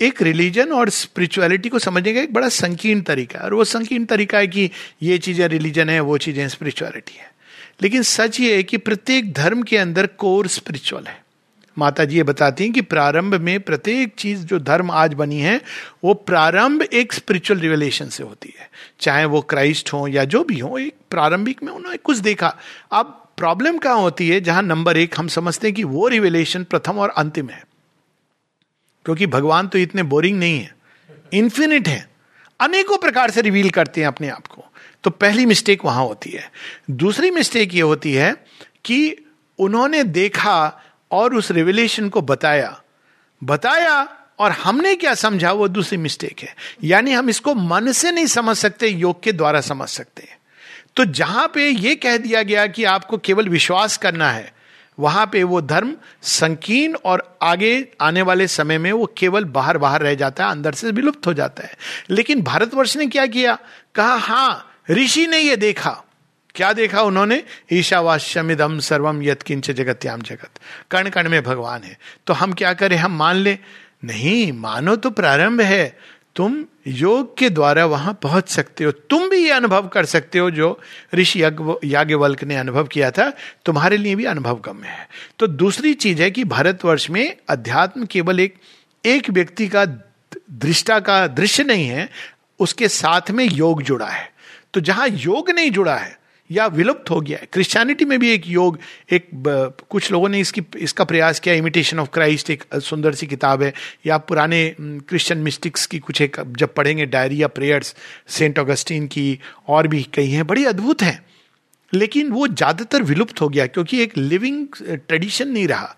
एक 0.00 0.22
रिलीजन 0.22 0.72
और 0.72 0.88
स्पिरिचुअलिटी 0.88 1.68
को 1.68 1.78
समझने 1.78 2.14
का 2.14 2.20
एक 2.20 2.32
बड़ा 2.32 2.48
संकीर्ण 2.48 3.00
तरीका 3.00 3.38
है। 3.38 3.44
और 3.44 3.54
वो 3.54 3.64
संकीर्ण 3.64 4.04
तरीका 4.04 4.38
है 4.38 4.46
कि 4.46 4.70
ये 5.02 5.18
चीज़ें 5.18 5.48
रिलीजन 5.48 5.88
है, 5.88 6.00
वो 6.00 6.18
चीज़ें 6.18 6.48
स्पिरिचुअलिटी 6.48 7.16
है। 7.18 7.34
लेकिन 7.82 8.02
सच 8.02 8.40
ये 8.40 8.56
है 8.56 8.62
कि 8.62 8.76
प्रत्येक 8.76 9.32
धर्म 9.32 9.62
के 9.62 9.76
अंदर 9.76 10.06
कोर 10.06 10.46
स्पिरिचुअल 10.46 11.04
है। 11.04 11.24
माता 11.78 12.04
जी 12.04 12.16
ये 12.16 12.22
बताती 12.22 12.64
हैं 12.64 12.72
कि 12.72 12.80
प्रारंभ 12.80 13.34
में 13.34 13.60
प्रत्येक 13.60 14.14
चीज़ 14.18 14.44
जो 14.44 14.58
धर्म 14.58 14.90
आज 14.90 15.14
बनी 15.14 15.38
है, 15.38 15.60
वो 16.04 16.14
प्रारंभ 16.14 16.82
एक 16.82 17.12
स्पिरिचुअल 17.12 17.60
रिवेलेशन 17.60 18.08
से 18.08 18.22
होती 18.22 18.54
है। 18.60 18.70
चाहे 19.00 19.24
वो 19.24 19.40
क्राइस्ट 19.40 19.92
हो 19.92 20.08
या 20.08 20.24
जो 20.24 20.44
भी 20.44 20.58
हो, 20.58 20.78
एक 20.78 20.94
प्रारंभिक 21.10 21.62
में 21.62 21.72
उन्होंने 21.72 21.96
कुछ 21.96 22.16
देखा। 22.16 22.56
अब 22.92 23.28
प्रॉब्लम 23.36 23.78
कहाँ 23.78 23.98
होती 23.98 24.28
है, 24.28 24.40
जहाँ 24.40 24.62
नंबर 24.62 24.96
एक 24.96 25.14
हम 25.18 25.28
समझते 25.28 25.66
हैं 25.66 25.74
कि 25.74 25.84
वो 25.84 26.08
रिवेलेशन 26.08 26.64
प्रथम 26.64 26.98
और 26.98 27.08
अंतिम 27.08 27.48
है। 27.48 27.64
क्योंकि 29.04 29.26
भगवान 29.26 29.68
तो 29.68 29.78
इतने 29.78 30.02
बोरिंग 30.02 30.38
नहीं 30.38 30.60
है। 30.60 30.74
इन्फिनिट 31.32 31.88
है। 31.88 32.10
अनेकों 32.60 32.96
प्रकार 32.96 33.30
से 33.30 33.40
रिवील 33.40 33.70
करते 33.70 34.00
हैं 34.00 34.08
अपने 34.08 34.28
आप 34.28 34.46
को। 34.46 34.64
तो 35.04 35.10
पहली 35.10 35.46
मिस्टेक 35.46 35.84
वहाँ 35.84 36.04
होती 36.04 36.30
है। 36.30 36.50
दूसरी 36.90 37.30
मिस्टेक 37.30 37.74
ये 37.74 37.80
होती 37.80 38.14
है 38.14 38.36
कि 38.84 39.16
उन्होंने 39.58 40.04
देखा 40.04 40.80
और 41.10 41.34
उस 41.34 41.50
रिविलेशन 41.50 42.08
को 42.08 42.22
बताया। 42.22 42.82
बताया 43.44 44.16
और 44.38 44.50
हमने 44.50 44.94
क्या 44.94 45.14
समझा 45.14 45.52
वो 45.52 45.68
दूसरी 45.68 45.98
मिस्टेक 45.98 46.40
है। 46.40 46.56
यानी 46.84 47.12
हम 47.12 47.30
इसको 47.30 47.54
मन 47.54 47.92
से 47.92 48.12
नहीं 48.12 48.26
समझ 48.26 48.56
सकते, 48.56 48.88
योग 48.88 49.22
के 49.22 49.32
द्वारा 49.32 49.60
समझ 49.60 49.88
सकते 49.88 50.22
हैं। 50.22 50.38
तो 50.96 51.04
जहाँ 51.04 51.52
पे 51.54 51.68
ये 51.68 51.94
कह 51.94 52.16
दिया 52.16 52.42
गया 52.42 52.66
कि 52.66 52.84
आपको 52.84 53.18
केवल 53.18 53.48
विश्वास 53.48 53.96
करना 53.96 54.30
है 54.30 54.53
वहाँ 54.98 55.26
पे 55.32 55.42
वो 55.42 55.60
धर्म 55.60 55.96
संकीर्ण 56.22 56.94
और 57.04 57.38
आगे 57.42 57.88
आने 58.00 58.22
वाले 58.22 58.48
समय 58.48 58.78
में 58.78 58.92
वो 58.92 59.14
केवल 59.18 59.44
बाहर 59.44 59.78
बाहर 59.78 60.02
रह 60.02 60.14
जाता 60.14 60.44
है, 60.44 60.50
अंदर 60.50 60.72
से 60.72 60.90
विलुप्त 60.90 61.26
हो 61.26 61.34
जाता 61.34 61.62
है। 61.62 61.72
लेकिन 62.10 62.42
भारतवर्ष 62.42 62.96
ने 62.96 63.06
क्या 63.06 63.26
किया? 63.26 63.58
कहा 63.94 64.14
हाँ 64.14 64.70
ऋषि 64.90 65.26
ने 65.26 65.38
ये 65.38 65.56
देखा। 65.56 66.02
क्या 66.54 66.72
देखा 66.72 67.02
उन्होंने? 67.02 67.42
ईशावास्यमिदम 67.72 68.78
सर्वम 68.78 69.22
यत 69.22 69.42
किंच 69.42 69.70
जगत्याम 69.70 70.20
जगत। 70.22 70.50
कण 70.90 71.08
कण 71.08 71.28
में 71.28 71.42
भगवान 71.42 71.82
है। 71.82 71.98
तो 72.26 72.34
हम 72.34 72.52
क्या 72.52 72.72
करें? 72.72 72.96
हम 72.96 73.16
मान 73.16 73.36
ले, 73.36 73.58
नहीं, 74.04 74.52
मानो 74.52 74.96
तो 74.96 75.10
प्रारंभ 75.10 75.60
है। 75.60 75.98
तुम 76.36 76.64
योग 76.86 77.36
के 77.38 77.48
द्वारा 77.50 77.84
वहाँ 77.86 78.18
पहुँच 78.22 78.48
सकते 78.48 78.84
हो। 78.84 78.92
तुम 78.92 79.28
भी 79.28 79.36
ये 79.36 79.50
अनुभव 79.50 79.88
कर 79.88 80.04
सकते 80.04 80.38
हो 80.38 80.50
जो 80.50 80.80
ऋषि 81.14 81.42
याज्ञवल्क 81.42 82.44
ने 82.44 82.56
अनुभव 82.56 82.84
किया 82.84 83.10
था। 83.10 83.30
तुम्हारे 83.64 83.96
लिए 83.96 84.14
भी 84.14 84.24
अनुभव 84.24 84.56
कम 84.56 84.82
है। 84.82 85.08
तो 85.38 85.46
दूसरी 85.46 85.94
चीज़ 85.94 86.22
है 86.22 86.30
कि 86.30 86.44
भारतवर्ष 86.44 87.08
में 87.10 87.36
अध्यात्म 87.48 88.06
केवल 88.06 88.40
एक 88.40 88.54
एक 89.04 89.30
व्यक्ति 89.30 89.68
का 89.68 89.84
दृष्टा 89.84 90.98
का 91.00 91.26
दृश्य 91.26 91.64
नहीं 91.64 91.86
है, 91.86 92.08
उसके 92.60 92.88
साथ 92.88 93.30
में 93.30 93.44
योग 93.44 93.82
जुड़ा 93.82 94.06
है। 94.06 94.32
तो 94.74 94.80
जहाँ 94.80 95.08
योग 95.08 95.50
नहीं 95.50 95.70
जुड़ा 95.70 95.96
है 95.96 96.18
या 96.50 96.66
विलुप्त 96.68 97.10
हो 97.10 97.20
गया 97.20 97.38
है। 97.38 97.48
क्रिश्चियनिटी 97.52 98.04
में 98.04 98.18
भी 98.18 98.30
एक 98.30 98.46
योग, 98.46 98.78
एक 99.12 99.28
कुछ 99.90 100.10
लोगों 100.12 100.28
ने 100.28 100.40
इसकी, 100.40 100.62
इसका 100.78 101.04
प्रयास 101.04 101.40
किया। 101.40 101.54
इमिटेशन 101.54 101.98
ऑफ़ 102.00 102.08
क्राइस्ट 102.14 102.50
एक 102.50 102.64
सुंदर 102.74 103.14
सी 103.14 103.26
किताब 103.26 103.62
है। 103.62 103.72
या 104.06 104.18
पुराने 104.20 104.74
क्रिश्चियन 104.80 105.40
मिस्टिक्स 105.40 105.86
की 105.86 105.98
कुछ 105.98 106.20
एक, 106.20 106.36
जब 106.48 106.74
पढ़ेंगे 106.74 107.06
डायरी 107.06 107.42
या 107.42 107.48
प्रेयर्स 107.50 107.94
सेंट 108.28 108.58
ऑगस्टीन 108.58 109.06
की 109.06 109.38
और 109.68 109.88
भी 109.88 110.02
कई 110.14 110.30
हैं, 110.30 110.46
बड़ी 110.46 110.64
अद्भुत 110.64 111.02
हैं। 111.02 111.24
लेकिन 111.92 112.30
वो 112.30 112.46
ज़्यादातर 112.48 113.02
विलुप्त 113.02 113.40
हो 113.40 113.48
गया 113.48 113.66
क्योंकि 113.66 114.02
एक 114.02 114.16
लिविंग 114.18 114.66
ट्रेडिशन 114.82 115.48
नहीं 115.48 115.66
रहा, 115.68 115.94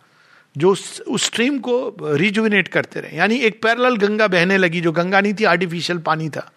जो 0.56 0.70
उस 0.70 1.24
स्ट्रीम 1.24 1.58
को 1.58 1.96
रिजुविनेट 2.02 2.68
करते 2.68 3.00
रहे। 3.00 3.16
यानी 3.16 3.38
एक 3.40 3.62
पैरल 3.62 3.96
गंगा 3.96 4.26
बहने 4.28 4.56
लगी, 4.58 4.80
जो 4.80 4.92
गंगा 4.92 5.20
नहीं 5.20 5.34
थी 5.34 5.44
आर्टिफिशियल 5.46 5.98
पानी 5.98 6.28
था। 6.28 6.50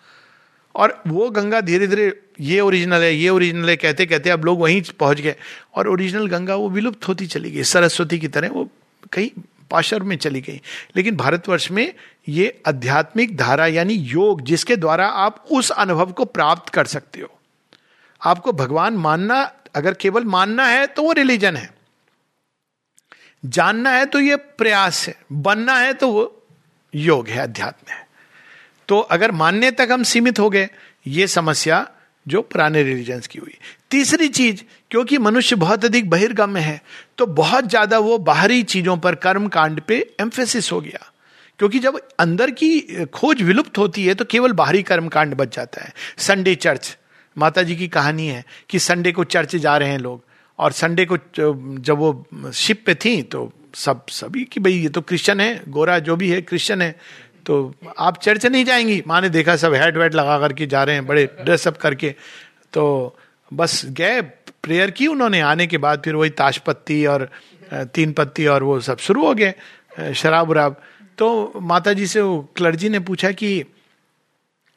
और 0.79 1.01
वो 1.07 1.29
गंगा 1.29 1.61
धीरे 1.61 1.87
धीरे, 1.87 2.19
ये 2.39 2.59
ओरिजिनल 2.59 3.01
है, 3.01 3.13
ये 3.15 3.29
ओरिजिनल 3.29 3.69
है, 3.69 3.75
कहते 3.75 4.05
कहते 4.05 4.29
अब 4.29 4.45
लोग 4.45 4.59
वहीं 4.59 4.81
पहुँच 4.99 5.21
गए। 5.21 5.35
और 5.75 5.87
ओरिजिनल 5.87 6.27
गंगा 6.27 6.55
वो 6.55 6.69
विलुप्त 6.69 7.07
होती 7.07 7.27
चली 7.27 7.51
गई, 7.51 7.63
सरस्वती 7.63 8.19
की 8.19 8.27
तरह 8.27 8.49
वो 8.49 8.69
कहीं 9.11 9.29
पाशर 9.71 10.03
में 10.03 10.15
चली 10.17 10.41
गई। 10.41 10.61
लेकिन 10.95 11.15
भारतवर्ष 11.15 11.71
में 11.71 11.93
ये 12.27 12.61
आध्यात्मिक 12.67 13.35
धारा 13.37 13.67
यानी 13.67 13.93
योग 13.93 14.41
जिसके 14.41 14.75
द्वारा 14.75 15.07
आप 15.07 15.45
उस 15.51 15.69
अनुभव 15.69 16.11
को 16.11 16.25
प्राप्त 16.25 16.69
कर 16.69 16.85
सकते 16.85 17.21
हो। 17.21 17.39
आपको 18.21 18.51
भगवान 18.51 18.93
मानना, 18.93 19.41
अगर 19.75 19.93
केवल 19.93 20.23
मानना 20.23 20.65
है 20.65 20.87
तो 20.87 21.03
वो 21.03 21.11
रिलीजन 21.11 21.55
है। 21.55 21.69
जानना 23.45 23.91
है 23.91 24.05
तो 24.05 24.19
ये 24.19 24.35
प्रयास 24.35 25.07
है, 25.07 25.15
बनना 25.31 25.75
है 25.75 25.93
तो 25.93 26.07
वो 26.09 26.43
योग 26.95 27.27
है, 27.27 27.39
अध्यात्म 27.39 27.91
है। 27.93 27.98
तो 28.89 28.99
अगर 29.11 29.31
मानने 29.33 29.71
तक 29.71 29.87
हम 29.91 30.03
सीमित 30.05 30.39
हो 30.39 30.49
गए, 30.49 30.69
ये 31.05 31.27
समस्या 31.29 31.87
जो 32.25 32.41
पुराने 32.43 32.81
रिलीजन्स 32.83 33.27
की 33.27 33.39
हुई। 33.39 33.57
तीसरी 33.91 34.27
चीज़, 34.29 34.63
क्योंकि 34.91 35.17
मनुष्य 35.19 35.55
बहुत 35.57 35.85
अधिक 35.85 36.09
बहिर्गम्य 36.09 36.59
है 36.61 36.81
तो 37.17 37.25
बहुत 37.27 37.69
ज़्यादा 37.69 37.99
वो 37.99 38.17
बाहरी 38.19 38.61
चीज़ों 38.65 38.97
पर 38.97 39.15
कर्म 39.17 39.47
कांड 39.49 39.81
पे 39.81 39.97
एम्फेसिस 40.21 40.71
हो 40.71 40.79
गया। 40.81 41.11
क्योंकि 41.59 41.79
जब 41.79 41.99
अंदर 42.19 42.51
की 42.53 43.05
खोज 43.13 43.41
विलुप्त 43.41 43.77
होती 43.77 44.05
है 44.05 44.13
तो 44.15 44.25
केवल 44.25 44.51
बाहरी 44.53 44.83
कर्म 44.83 45.07
कांड 45.07 45.33
बच 45.35 45.55
जाता 45.55 45.83
है। 45.83 45.93
संडे 46.19 46.55
चर्च 46.57 46.95
माता 47.37 47.63
जी 47.63 47.75
की 47.75 47.87
कहानी 47.89 48.27
है 48.27 48.43
कि 48.69 48.79
संडे 48.79 49.11
को 49.11 49.23
चर्च 49.25 49.55
जा 49.57 49.77
रहे 49.77 49.89
हैं 49.89 49.99
लोग, 49.99 50.23
और 50.59 50.71
संडे 50.73 51.05
को 51.05 51.17
जब 51.37 51.97
वो 51.97 52.51
शिप 52.53 52.83
पे 52.85 52.95
थी 52.95 53.21
तो 53.23 53.51
सब, 53.75 54.05
सभी 54.09 54.43
कि 54.43 54.59
भाई, 54.59 54.73
ये 54.73 54.89
तो 54.89 55.01
क्रिश्चियन 55.01 55.39
है, 55.39 55.61
गोरा 55.67 55.97
जो 55.99 56.15
भी 56.15 56.29
है 56.29 56.41
क्रिश्चियन 56.41 56.81
है। 56.81 56.95
तो 57.49 57.73
आप 57.99 58.17
चर्च 58.17 58.45
नहीं 58.45 58.65
जाएँगी। 58.65 59.03
माँ 59.07 59.21
ने 59.21 59.29
देखा, 59.29 59.55
सब 59.55 59.73
हेड 59.73 59.97
वेड 59.97 60.13
लगा 60.13 60.39
करके 60.39 60.65
जा 60.65 60.83
रहे 60.83 60.95
हैं, 60.95 61.05
बड़े 61.07 61.25
ड्रेसअप 61.41 61.77
करके। 61.77 62.15
तो 62.73 62.83
बस 63.53 63.85
गए 63.85 64.21
प्रेयर 64.63 64.91
की 64.91 65.07
उन्होंने। 65.07 65.41
आने 65.41 65.67
के 65.67 65.77
बाद 65.77 66.01
फिर 66.05 66.15
वही 66.15 66.29
ताश 66.29 66.57
पत्ती 66.57 67.05
और 67.05 67.29
तीन 67.73 68.13
पत्ती 68.13 68.47
और 68.47 68.63
वो 68.63 68.79
सब 68.79 68.97
शुरू 68.97 69.25
हो 69.25 69.33
गए 69.33 69.53
शराब 70.15 70.49
उराब। 70.49 70.81
तो 71.17 71.53
माता 71.61 71.93
जी 71.93 72.07
से 72.07 72.21
वो 72.21 72.53
क्लर्जी 72.55 72.89
ने 72.89 72.99
पूछा 72.99 73.31
कि, 73.31 73.65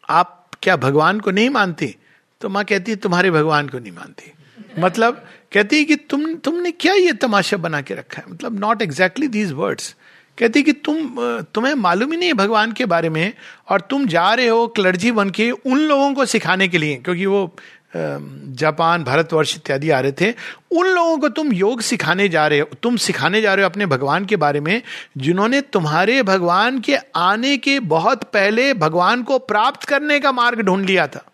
आप 0.09 0.51
क्या 0.63 0.77
भगवान 0.77 1.21
को 1.21 1.31
नहीं 1.31 1.51
मानती? 1.51 1.97
तो 2.41 2.49
माँ 2.49 2.65
कहती 2.65 2.91
है 2.91 2.97
तुम्हारे 2.97 3.31
भगवान 3.31 3.69
को 3.69 3.79
नहीं 3.79 3.93
मानती। 3.93 4.33
मतलब 4.79 5.27
कहती 5.53 5.79
है 5.79 5.85
कि, 5.85 5.97
तुम, 5.97 6.35
तुमने 6.35 6.71
क्या 6.71 6.95
ये 6.95 7.13
तमाशा 7.13 7.57
बना 7.57 7.81
के 7.81 7.95
रखा 7.95 8.23
है? 8.23 8.33
मतलब 8.33 8.61
नॉट 8.61 8.83
एग्जैक्टली 8.83 9.29
दीज 9.29 9.53
वर्ड्स 9.53 9.97
कहती 10.39 10.63
कि 10.63 10.73
तुम 10.73 11.17
तुम्हें 11.55 11.75
मालूम 11.75 12.13
ही 12.13 12.19
नहीं 12.19 12.29
है 12.29 12.35
भगवान 12.35 12.73
के 12.73 12.87
बारे 12.87 13.09
में 13.09 13.33
और 13.69 13.81
तुम 13.81 14.07
जा 14.07 14.33
रहे 14.35 14.47
हो 14.47 14.67
क्लर्जी 14.69 15.13
बन 15.13 15.31
के 15.31 15.51
उन 15.51 15.79
लोगों 15.79 16.13
को 16.15 16.25
सिखाने 16.27 16.69
के 16.69 16.79
लिए, 16.79 16.97
क्योंकि 16.97 17.27
वो 17.27 17.55
जापान, 17.95 19.03
भारतवर्ष 19.05 19.55
इत्यादि 19.57 19.91
आ 19.91 19.99
रहे 20.01 20.13
थे। 20.13 20.31
उन 20.71 20.87
लोगों 20.87 21.17
को 21.19 21.29
तुम 21.29 21.53
योग 21.53 21.81
सिखाने 21.81 22.29
जा 22.29 22.47
रहे 22.47 22.61
हो, 22.61 22.69
तुम 22.83 22.97
सिखाने 22.97 23.41
जा 23.41 23.55
रहे 23.55 23.65
हो 23.65 23.71
अपने 23.71 23.87
भगवान 23.87 24.25
के 24.25 24.37
बारे 24.37 24.61
में, 24.61 24.83
जिन्होंने 25.19 25.61
तुम्हारे 25.61 26.23
भगवान 26.23 26.81
के 26.81 26.97
आने 27.17 27.57
के 27.57 27.79
बहुत 27.81 28.25
पहले 28.25 28.73
भगवान 28.75 29.23
को 29.23 29.39
प्राप्त 29.39 29.85
करने 29.85 30.19
का 30.21 30.33
मार्ग 30.33 30.61
ढूंढ 30.61 30.87
लिया 30.87 31.07
था। 31.07 31.25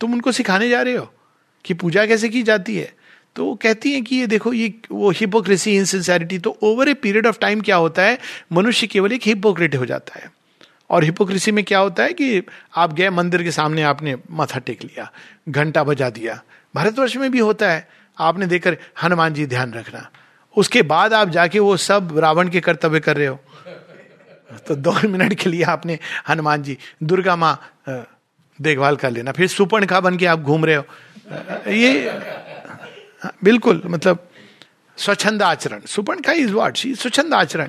तुम 0.00 0.12
उनको 0.12 0.32
सिखाने 0.32 0.68
जा 0.68 0.82
रहे 0.82 0.94
हो 0.94 1.08
कि 1.64 1.74
पूजा 1.74 2.06
कैसे 2.06 2.28
की 2.28 2.42
जाती 2.42 2.76
है? 2.76 2.92
तो 3.36 3.44
वो 3.44 3.54
कहती 3.54 3.92
हैं 3.92 4.02
कि 4.04 4.16
ये 4.16 4.26
देखो, 4.26 4.52
ये 4.52 4.74
वो 4.92 5.10
हिपोक्रेसी 5.10 5.76
इनसिंसैरिटी 5.76 6.38
तो 6.38 6.56
over 6.62 6.88
a 6.88 6.94
period 6.94 7.26
of 7.26 7.38
time 7.38 7.60
क्या 7.60 7.76
होता 7.76 8.02
है? 8.02 8.18
मनुष्य 8.52 8.86
केवल 8.86 9.12
एक 9.12 9.22
हिपोक्रेट 9.24 9.76
हो 9.76 9.86
जाता 9.86 10.20
है। 10.20 10.30
और 10.90 11.04
हिपोक्रेसी 11.04 11.52
में 11.52 11.64
क्या 11.64 11.78
होता 11.78 12.02
है 12.02 12.12
कि 12.12 12.42
आप 12.76 12.92
गए 12.92 13.10
मंदिर 13.10 13.42
के 13.42 13.50
सामने, 13.50 13.82
आपने 13.82 14.14
माथा 14.30 14.58
टेक 14.58 14.82
लिया, 14.84 15.10
घंटा 15.48 15.84
बजा 15.84 16.10
दिया। 16.10 16.42
भारतवर्ष 16.74 17.16
में 17.16 17.30
भी 17.30 17.38
होता 17.38 17.70
है। 17.70 17.88
आपने 18.18 18.46
देखकर 18.46 18.76
हनुमान 19.02 19.34
जी 19.34 19.46
ध्यान 19.46 19.72
रखना। 19.72 20.08
उसके 20.56 20.82
बाद 20.82 21.12
आप 21.12 21.28
जाके 21.28 21.58
वो 21.58 21.76
सब 21.76 22.18
रावण 22.18 22.48
के 22.48 22.60
कर्तव्य 22.60 23.00
कर 23.00 23.16
रहे 23.16 23.26
हो। 23.26 23.40
तो 24.68 24.74
दो 24.74 24.92
मिनट 25.04 25.34
के 25.34 25.50
लिए 25.50 25.62
आपने 25.62 25.98
हनुमान 26.28 26.62
जी 26.62 26.76
दुर्गा 27.02 27.36
माँ 27.36 27.60
देखभाल 28.58 28.96
कर 28.96 29.10
लेना। 29.10 29.32
फिर 29.32 29.46
सुपर्ण 29.46 29.86
खा 29.86 30.00
बन 30.00 30.16
के 30.16 30.26
आप 30.26 30.40
घूम 30.40 30.64
रहे 30.64 30.76
हो। 30.76 30.84
ये 31.70 32.10
बिल्कुल 33.44 33.82
मतलब 33.86 34.28
स्वच्छंद 34.98 35.42
आचरण। 35.42 35.80
सुपर्ण 35.86 36.20
का 36.20 36.32
इज़ 36.32 36.52
वॉट 36.52 36.76
शी 36.76 36.94
स्वच्छंद 36.94 37.34
आचरण। 37.34 37.68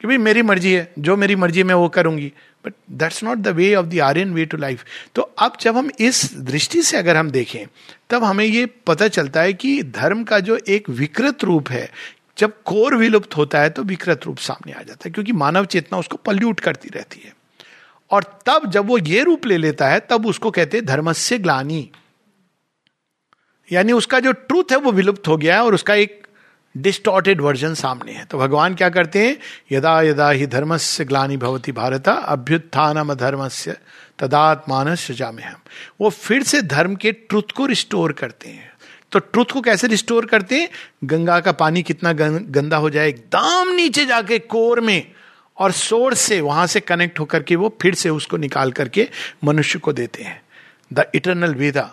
कि 0.00 0.08
भाई 0.08 0.16
मेरी 0.18 0.42
मर्ज़ी 0.42 0.72
है, 0.72 0.92
जो 0.98 1.16
मेरी 1.16 1.36
मर्ज़ी 1.36 1.62
मैं 1.62 1.74
वो 1.74 1.88
करूँगी। 1.88 2.32
But 2.64 2.74
that's 2.90 3.22
not 3.24 3.38
the 3.38 3.48
way 3.48 3.74
of 3.74 3.86
the 3.86 4.00
Aryan 4.00 4.32
way 4.34 4.44
to 4.44 4.56
life 4.56 4.84
तो 5.14 5.22
अब 5.22 5.56
जब 5.60 5.76
हम 5.76 5.90
इस 6.00 6.34
दृष्टि 6.34 6.82
से 6.82 6.96
अगर 6.96 7.16
हम 7.16 7.30
देखें, 7.30 7.66
तब 8.10 8.24
हमें 8.24 8.44
ये 8.44 8.66
पता 8.66 9.08
चलता 9.08 9.40
है 9.40 9.52
कि 9.52 9.82
धर्म 9.82 10.24
का 10.24 10.40
जो 10.40 10.58
एक 10.68 10.90
विकृत 10.90 11.44
रूप 11.44 11.70
है, 11.70 11.90
जब 12.38 12.52
कोर 12.64 12.94
विलुप्त 12.94 13.36
होता 13.36 13.60
है 13.60 13.70
तो 13.70 13.82
विकृत 13.82 14.20
रूप 14.26 14.38
सामने 14.38 14.72
आ 14.72 14.82
जाता 14.82 15.02
है, 15.06 15.10
क्योंकि 15.10 15.32
मानव 15.32 15.64
चेतना 15.64 15.98
उसको 15.98 16.16
पल्यूट 16.16 16.60
करती 16.60 16.88
रहती 16.88 17.22
है। 17.24 17.36
और 18.10 18.24
तब 18.46 18.70
जब 18.70 18.86
वो 18.86 18.98
ये 18.98 19.22
रूप 19.22 19.46
ले 19.46 19.56
लेता 19.56 19.88
है, 19.88 20.00
तब 20.00 20.26
उसको 20.26 20.50
कहते 20.50 20.76
हैं 20.76 20.86
धर्मस्य 20.86 21.38
ग्लानी। 21.38 21.90
यानी 23.68 23.92
उसका 23.92 24.20
जो 24.20 24.32
ट्रूथ 24.32 24.72
है 24.72 24.76
वो 24.76 24.92
विलुप्त 24.92 25.28
हो 25.28 25.36
गया 25.36 25.56
है 25.56 25.64
और 25.64 25.74
उसका 25.74 25.94
एक 25.94 26.22
डिस्टॉर्टेड 26.74 27.40
वर्जन 27.40 27.74
सामने 27.74 28.12
है। 28.12 28.24
तो 28.24 28.38
भगवान 28.38 28.74
क्या 28.74 28.88
करते 28.88 29.18
हैं? 29.18 29.36
यदा 29.72 30.00
यदा 30.02 30.30
ही 30.30 30.46
धर्म 30.46 30.76
से 30.76 31.04
ग्लानी 31.04 31.36
भवती 31.36 31.72
भारत, 31.72 32.08
अभ्युत्थानम 32.08 33.14
धर्म 33.14 33.48
से 33.48 33.74
तदात्मान 34.18 34.94
सजामे 34.94 35.42
हम 35.42 35.60
वो 36.00 36.10
फिर 36.10 36.42
से 36.42 36.62
धर्म 36.62 36.94
के 36.96 37.12
ट्रुथ 37.12 37.52
को 37.56 37.66
रिस्टोर 37.66 38.12
करते 38.12 38.48
हैं। 38.48 38.72
तो 39.12 39.18
ट्रुथ 39.18 39.52
को 39.52 39.60
कैसे 39.60 39.86
रिस्टोर 39.86 40.26
करते 40.26 40.60
हैं? 40.60 40.68
गंगा 41.04 41.38
का 41.40 41.52
पानी 41.52 41.82
कितना 41.82 42.12
गंदा 42.12 42.76
हो 42.76 42.90
जाए, 42.90 43.08
एकदम 43.08 43.74
नीचे 43.74 44.06
जाके 44.06 44.38
कोर 44.38 44.80
में 44.80 45.12
और 45.58 45.72
सोर्स 45.72 46.20
से 46.20 46.40
वहाँ 46.40 46.66
से 46.66 46.80
कनेक्ट 46.80 47.20
होकर 47.20 47.42
के 47.42 47.56
वो 47.56 47.76
फिर 47.82 47.94
से 47.94 48.10
उसको 48.10 48.36
निकाल 48.36 48.72
करके 48.72 49.08
मनुष्य 49.44 49.78
को 49.78 49.92
देते 49.92 50.22
हैं। 50.22 50.40
द 50.92 51.04
इटरनल 51.14 51.54
वेदा 51.54 51.92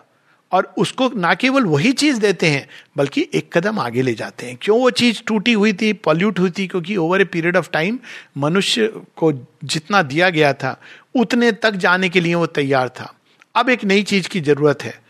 और 0.52 0.74
उसको 0.78 1.10
ना 1.16 1.34
केवल 1.34 1.66
वही 1.66 1.92
चीज़ 1.92 2.20
देते 2.20 2.48
हैं, 2.48 2.68
बल्कि 2.98 3.28
एक 3.34 3.58
कदम 3.58 3.80
आगे 3.80 4.02
ले 4.02 4.14
जाते 4.14 4.46
हैं। 4.46 4.58
क्यों 4.62 4.80
वो 4.80 4.90
चीज़ 4.90 5.22
टूटी 5.28 5.54
हुई 5.54 5.74
थी 5.74 5.94
पॉल्यूट 5.94 6.40
हुई 6.40 6.50
थी? 6.50 6.68
क्योंकि 6.68 6.98
over 6.98 7.22
a 7.22 7.26
period 7.26 7.58
of 7.58 7.70
time 7.72 8.00
मनुष्य 8.38 8.88
को 9.16 9.32
जितना 9.64 10.02
दिया 10.02 10.30
गया 10.30 10.54
था, 10.54 10.82
उतने 11.16 11.52
तक 11.52 11.72
जाने 11.72 12.10
के 12.10 12.20
लिए 12.20 12.36
वो 12.36 12.46
तैयार 12.46 12.90
था। 12.90 13.14
अब 13.56 13.70
एक 13.70 13.84
नई 13.84 14.04
चीज़ 14.04 14.30
की 14.30 14.42
ज़रूरत 14.42 14.84
है। 14.84 15.02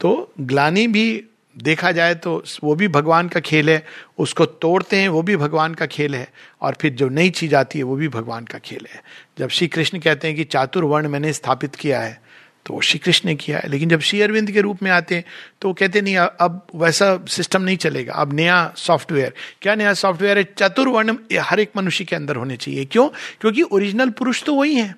तो 0.00 0.32
ग्लानी 0.40 0.86
भी 0.86 1.24
देखा 1.58 1.92
जाए 1.92 2.14
तो 2.14 2.44
वो 2.64 2.74
भी 2.74 2.88
भगवान 2.88 3.28
का 3.28 3.40
खेल 3.40 3.70
है, 3.70 3.86
उसको 4.18 4.46
तोड़ते 4.46 4.96
हैं, 4.96 5.08
वो 5.08 5.22
भी 5.22 5.36
भगवान 5.36 5.74
का 5.74 5.86
खेल 5.86 6.14
है, 6.14 6.28
और 6.62 6.76
फिर 6.80 6.92
जो 6.92 7.08
नई 7.08 7.30
चीज़ 7.30 7.54
आती 7.54 7.78
है, 7.78 7.84
वो 7.84 7.96
भी 7.96 8.08
भगवान 8.08 8.44
का 8.44 8.58
खेल 8.58 8.86
है। 8.94 9.02
जब 9.38 9.48
श्री 9.48 9.68
कृष्ण 9.68 9.98
कहते 9.98 10.28
हैं 10.28 10.36
कि 10.36 10.44
चातुर्वर्ण 10.44 11.08
मैंने 11.08 11.32
स्थापित 11.32 11.74
किया 11.74 12.00
है 12.00 12.20
तो 12.68 12.74
वो 12.74 12.80
श्री 12.80 12.98
कृष्ण 12.98 13.28
ने 13.28 13.34
किया। 13.34 13.58
है 13.58 13.68
लेकिन 13.68 13.88
जब 13.88 14.00
श्री 14.00 14.20
अरविंद 14.22 14.50
के 14.50 14.60
रूप 14.60 14.82
में 14.82 14.90
आते 14.90 15.14
हैं 15.14 15.24
तो 15.60 15.68
वो 15.68 15.74
कहते 15.74 16.00
नहीं, 16.00 16.16
अब 16.16 16.66
वैसा 16.74 17.18
सिस्टम 17.28 17.62
नहीं 17.62 17.76
चलेगा। 17.76 18.14
अब 18.14 18.32
नया 18.32 18.72
सॉफ्टवेयर 18.76 19.32
क्या 19.62 19.74
नया 19.74 19.94
सॉफ्टवेयर 19.94 20.38
है? 20.38 20.44
चतुर्वर्ण 20.58 21.16
हर 21.40 21.60
एक 21.60 21.70
मनुष्य 21.76 22.04
के 22.04 22.16
अंदर 22.16 22.36
होने 22.36 22.56
चाहिए। 22.56 22.84
क्यों? 22.84 23.08
क्योंकि 23.40 23.62
ओरिजिनल 23.62 24.10
पुरुष 24.10 24.42
तो 24.42 24.54
वही 24.54 24.74
है। 24.74 24.94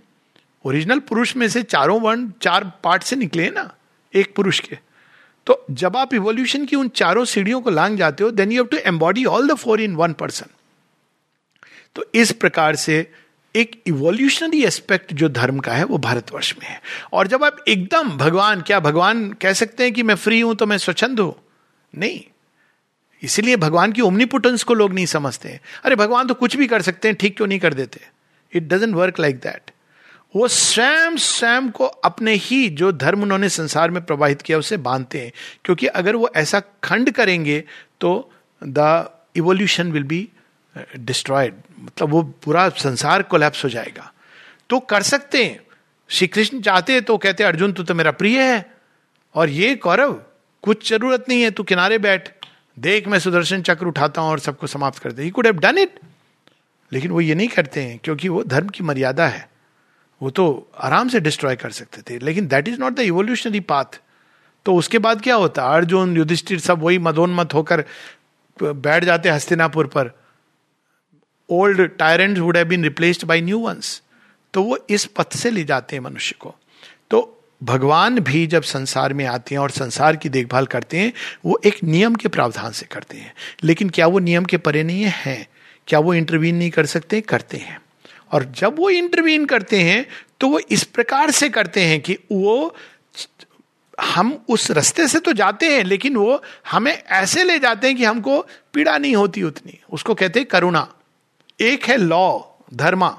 ओरिजिनल 0.64 0.98
पुरुष 0.98 1.36
में 1.36 1.48
से 1.48 1.62
चारों 1.62 2.00
वर्ण 2.00 2.30
चार 2.42 2.64
पार्ट 2.84 3.02
से 3.02 3.16
निकले 3.16 3.48
ना, 3.50 3.70
एक 4.14 4.34
पुरुष 4.34 4.60
के। 4.60 4.78
तो 5.46 5.64
जब 5.70 5.96
आप 5.96 6.14
इवोल्यूशन 6.14 6.64
की 6.66 6.76
उन 6.76 6.88
चारों 6.94 7.24
सीढ़ियों 7.24 7.60
को 7.60 7.70
लांग 7.70 7.96
जाते 7.98 8.24
हो 8.24 8.30
then 8.30 8.52
you 8.52 8.62
have 8.62 8.66
to 8.66 8.76
embody 8.86 9.24
all 9.24 9.48
the 9.48 9.54
four 9.54 9.80
in 9.80 9.94
one 9.96 10.12
person 10.12 10.46
तो 11.96 12.04
इस 12.14 12.32
प्रकार 12.32 12.76
से 12.76 13.06
एक 13.56 13.82
इवोल्यूशनरी 13.86 14.64
एस्पेक्ट 14.64 15.12
जो 15.12 15.28
धर्म 15.28 15.58
का 15.58 15.72
है, 15.72 15.84
वो 15.84 15.98
भारतवर्ष 15.98 16.54
में 16.58 16.66
है। 16.66 16.82
और 17.12 17.26
जब 17.26 17.44
आप 17.44 17.56
एकदम 17.68 18.10
भगवान, 18.10 18.60
क्या 18.60 18.80
भगवान 18.80 19.32
कह 19.32 19.52
सकते 19.52 19.82
हैं 19.82 19.92
कि 19.92 20.02
मैं 20.02 20.14
फ्री 20.14 20.40
हूँ 20.40 20.54
तो 20.54 20.66
मैं 20.66 20.78
स्वच्छंद 20.78 21.20
हूँ? 21.20 21.36
नहीं। 21.98 22.20
इसीलिए 23.22 23.56
भगवान 23.56 23.92
की 23.92 24.00
ओमनीपुटेंस 24.00 24.62
को 24.62 24.74
लोग 24.74 24.92
नहीं 24.92 25.06
समझते 25.06 25.48
हैं। 25.48 25.60
अरे, 25.84 25.96
भगवान 25.96 26.26
तो 26.26 26.34
कुछ 26.34 26.56
भी 26.56 26.66
कर 26.66 26.82
सकते 26.82 27.08
हैं, 27.08 27.16
ठीक 27.16 27.36
क्यों 27.36 27.48
नहीं 27.48 27.58
कर 27.58 27.74
देते? 27.74 28.00
It 28.52 28.62
doesn't 28.62 28.94
work 28.94 29.20
like 29.20 29.36
that 29.36 29.70
वो 30.36 30.48
स्वयं 30.48 31.16
स्वयं 31.16 31.70
को 31.70 31.84
अपने 31.84 32.34
ही 32.34 32.68
जो 32.68 32.92
धर्म 32.92 33.22
उन्होंने 33.22 33.48
संसार 33.48 33.90
में 33.90 34.04
प्रवाहित 34.04 34.42
किया, 34.42 34.58
उसे 34.58 34.76
बांधते 34.76 35.20
हैं। 35.20 35.32
क्योंकि 35.64 35.86
अगर 35.86 36.16
वो 36.16 36.30
ऐसा 36.36 36.62
खंड 36.84 37.10
करेंगे 37.10 37.64
तो 38.00 38.32
the 38.64 39.10
evolution 39.36 39.92
will 39.92 40.02
be 40.02 40.28
destroyed 40.96 41.54
मतलब 41.80 42.08
वो 42.08 42.22
पूरा 42.22 42.68
संसार 42.68 43.22
कोलैप्स 43.22 43.64
हो 43.64 43.68
जाएगा। 43.68 44.12
तो 44.70 44.78
कर 44.80 45.02
सकते 45.02 45.44
हैं। 45.44 45.60
श्री 46.10 46.26
कृष्ण 46.26 46.60
चाहते 46.60 46.92
हैं 46.92 47.02
तो 47.02 47.16
कहते 47.18 47.42
हैं, 47.42 47.48
अर्जुन, 47.48 47.72
तू 47.72 47.82
तो 47.82 47.94
मेरा 47.94 48.10
प्रिय 48.10 48.40
है। 48.42 48.74
और 49.34 49.48
ये 49.48 49.74
कौरव, 49.76 50.12
कुछ 50.62 50.88
ज़रूरत 50.90 51.24
नहीं 51.28 51.42
है, 51.42 51.50
तू 51.50 51.62
किनारे 51.62 51.98
बैठ। 51.98 52.28
देख, 52.78 53.08
मैं 53.08 53.18
सुदर्शन 53.18 53.62
चक्र 53.62 53.86
उठाता 53.86 54.20
हूँ 54.20 54.30
और 54.30 54.38
सबको 54.38 54.66
समाप्त 54.66 54.98
कर 54.98 55.12
दे। 55.12 55.30
कुड 55.30 55.46
हैव 55.46 55.58
डन 55.58 55.78
इट 55.78 55.98
लेकिन 56.92 57.10
वो 57.10 57.20
ये 57.20 57.34
नहीं 57.34 57.48
करते 57.48 57.82
हैं, 57.82 57.98
क्योंकि 58.04 58.28
वो 58.28 58.42
धर्म 58.44 58.68
की 58.68 58.84
मर्यादा 58.84 59.26
है। 59.28 59.48
वो 60.20 60.30
तो 60.30 60.70
आराम 60.78 61.08
से 61.08 61.20
डिस्ट्रॉय 61.20 61.56
कर 61.56 61.70
सकते 61.70 62.02
थे। 62.02 62.18
लेकिन 62.18 62.46
that 62.46 62.68
is 62.68 62.80
not 62.80 62.92
the 62.92 63.00
evolutionary 63.00 63.60
path 63.60 64.00
तो 64.66 64.74
उसके 64.74 64.98
बाद 64.98 65.20
क्या 65.22 65.34
होता? 65.34 65.66
अर्जुन, 65.66 66.16
युधिष्ठिर 66.16 66.58
सब 66.60 66.82
वही 66.82 66.98
मदोन्मत 66.98 67.54
होकर 67.54 67.84
बैठ 68.56 69.04
जाते 69.04 69.28
हस्तिनापुर 69.28 69.86
पर। 69.86 70.10
Old 71.50 71.90
tyrant 71.98 72.38
would 72.38 72.56
have 72.56 72.66
been 72.66 72.84
replaced 72.84 73.24
by 73.24 73.40
new 73.40 73.58
ones 73.58 74.02
तो 74.54 74.62
वो 74.62 74.78
इस 74.90 75.04
पथ 75.06 75.36
से 75.36 75.50
ले 75.50 75.64
जाते 75.64 75.96
हैं 75.96 76.02
मनुष्य 76.02 76.34
को। 76.40 76.54
तो 77.10 77.36
भगवान 77.62 78.18
भी 78.18 78.46
जब 78.46 78.62
संसार 78.62 79.12
में 79.12 79.24
आते 79.24 79.54
हैं 79.54 79.62
और 79.62 79.70
संसार 79.70 80.16
की 80.16 80.28
देखभाल 80.28 80.66
करते 80.66 80.98
हैं, 80.98 81.12
वो 81.44 81.60
एक 81.64 81.82
नियम 81.84 82.14
के 82.14 82.28
प्रावधान 82.28 82.72
से 82.72 82.86
करते 82.86 83.16
हैं। 83.16 83.32
लेकिन 83.64 83.90
क्या 83.90 84.06
वो 84.06 84.18
नियम 84.18 84.44
के 84.44 84.56
परे 84.56 84.82
नहीं 84.82 85.04
है? 85.06 85.46
क्या 85.88 85.98
वो 85.98 86.14
इंटरवीन 86.14 86.56
नहीं 86.56 86.70
कर 86.70 86.86
सकते? 86.86 87.20
करते 87.20 87.56
हैं। 87.56 87.80
और 88.32 88.44
जब 88.56 88.78
वो 88.78 88.90
इंटरवीन 88.90 89.46
करते 89.46 89.80
हैं 89.80 90.06
तो 90.40 90.48
वो 90.48 90.60
इस 90.70 90.84
प्रकार 90.84 91.30
से 91.30 91.48
करते 91.48 91.80
हैं 91.80 92.00
कि 92.00 92.16
वो 92.32 92.74
हम 94.00 94.38
उस 94.48 94.70
रास्ते 94.70 95.06
से 95.08 95.18
तो 95.18 95.32
जाते 95.32 95.66
हैं, 95.66 95.84
लेकिन 95.84 96.16
वो 96.16 96.42
हमें 96.70 96.92
ऐसे 96.92 97.44
ले 97.44 97.58
जाते 97.58 97.86
हैं 97.86 97.96
कि 97.96 98.04
हमको 98.04 98.40
पीड़ा 98.72 98.96
नहीं 98.98 99.16
होती 99.16 99.42
उतनी। 99.42 99.78
उसको 99.92 100.14
कहते 100.14 100.40
हैं 100.40 100.48
करुणा। 100.48 100.88
एक 101.60 101.84
है 101.84 101.96
लॉ, 101.96 102.38
धर्मा, 102.74 103.16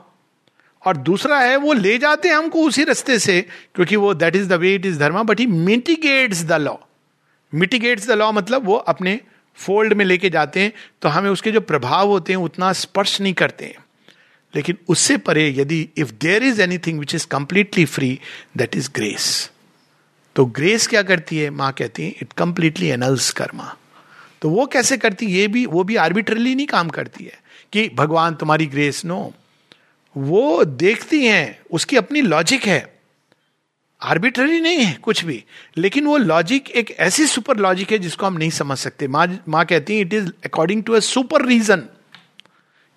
और 0.83 0.97
दूसरा 0.97 1.39
है 1.39 1.55
वो 1.57 1.73
ले 1.73 1.97
जाते 1.97 2.29
हैं 2.29 2.35
हमको 2.35 2.63
उसी 2.67 2.83
रास्ते 2.83 3.17
से, 3.19 3.41
क्योंकि 3.75 3.95
वो 3.95 4.13
that 4.13 4.35
is 4.35 4.47
the 4.49 4.53
way 4.53 4.73
it 4.75 4.85
is 4.85 4.99
dharma 4.99 5.23
but 5.23 5.39
he 5.39 5.45
mitigates 5.47 6.43
the 6.43 6.53
law 6.53 6.75
mitigates 7.53 8.07
the 8.07 8.11
law 8.11 8.31
मतलब 8.31 8.65
वो 8.65 8.75
अपने 8.75 9.19
फोल्ड 9.57 9.93
में 9.93 10.03
लेके 10.05 10.29
जाते 10.29 10.59
हैं 10.59 10.71
तो 11.01 11.09
हमें 11.09 11.29
उसके 11.29 11.51
जो 11.51 11.61
प्रभाव 11.61 12.07
होते 12.07 12.33
हैं 12.33 12.39
उतना 12.39 12.71
स्पर्श 12.73 13.19
नहीं 13.21 13.33
करते 13.33 13.65
हैं। 13.65 13.83
लेकिन 14.53 14.77
उससे 14.89 15.17
परे 15.17 15.47
यदि 15.57 15.79
if 15.97 16.11
there 16.21 16.43
is 16.43 16.61
anything 16.61 16.99
which 16.99 17.15
is 17.15 17.25
completely 17.27 17.85
free 17.85 18.19
that 18.57 18.75
is 18.75 18.89
grace 18.95 19.51
तो 20.35 20.45
ग्रेस 20.45 20.87
क्या 20.87 21.01
करती 21.01 21.37
है? 21.37 21.49
माँ 21.49 21.71
कहती 21.71 22.03
है 22.03 22.15
इट 22.21 22.33
कंप्लीटली 22.33 22.87
एनल्स 22.87 23.31
कर्मा 23.31 23.75
तो 24.41 24.49
वो 24.49 24.65
कैसे 24.65 24.97
करती 24.97 25.25
ये 25.25 25.47
भी, 25.47 25.65
वो 25.65 25.83
भी 25.83 25.95
आर्बिट्रली 25.95 26.55
नहीं 26.55 26.67
काम 26.67 26.89
करती 26.89 27.23
है। 27.23 27.39
कि 27.73 27.89
भगवान 27.95 28.35
तुम्हारी 28.35 28.65
ग्रेस 28.65 29.03
नो। 29.05 29.33
वो 30.15 30.63
देखती 30.65 31.25
हैं, 31.25 31.59
उसकी 31.71 31.97
अपनी 31.97 32.21
लॉजिक 32.21 32.65
है। 32.65 32.99
आर्बिट्ररी 34.01 34.59
नहीं 34.61 34.77
है 34.77 34.93
कुछ 34.93 35.23
भी, 35.25 35.43
लेकिन 35.77 36.05
वो 36.05 36.17
लॉजिक 36.17 36.69
एक 36.71 36.91
ऐसी 36.99 37.25
सुपर 37.27 37.57
लॉजिक 37.57 37.91
है 37.91 37.97
जिसको 37.99 38.25
हम 38.25 38.37
नहीं 38.37 38.49
समझ 38.49 38.77
सकते। 38.77 39.07
माँ 39.07 39.27
माँ 39.49 39.65
कहती 39.65 39.95
है 39.95 40.01
it 40.01 40.13
is 40.13 40.29
according 40.45 40.83
to 40.83 40.93
a 40.93 40.99
super 40.99 41.45
reason 41.45 41.83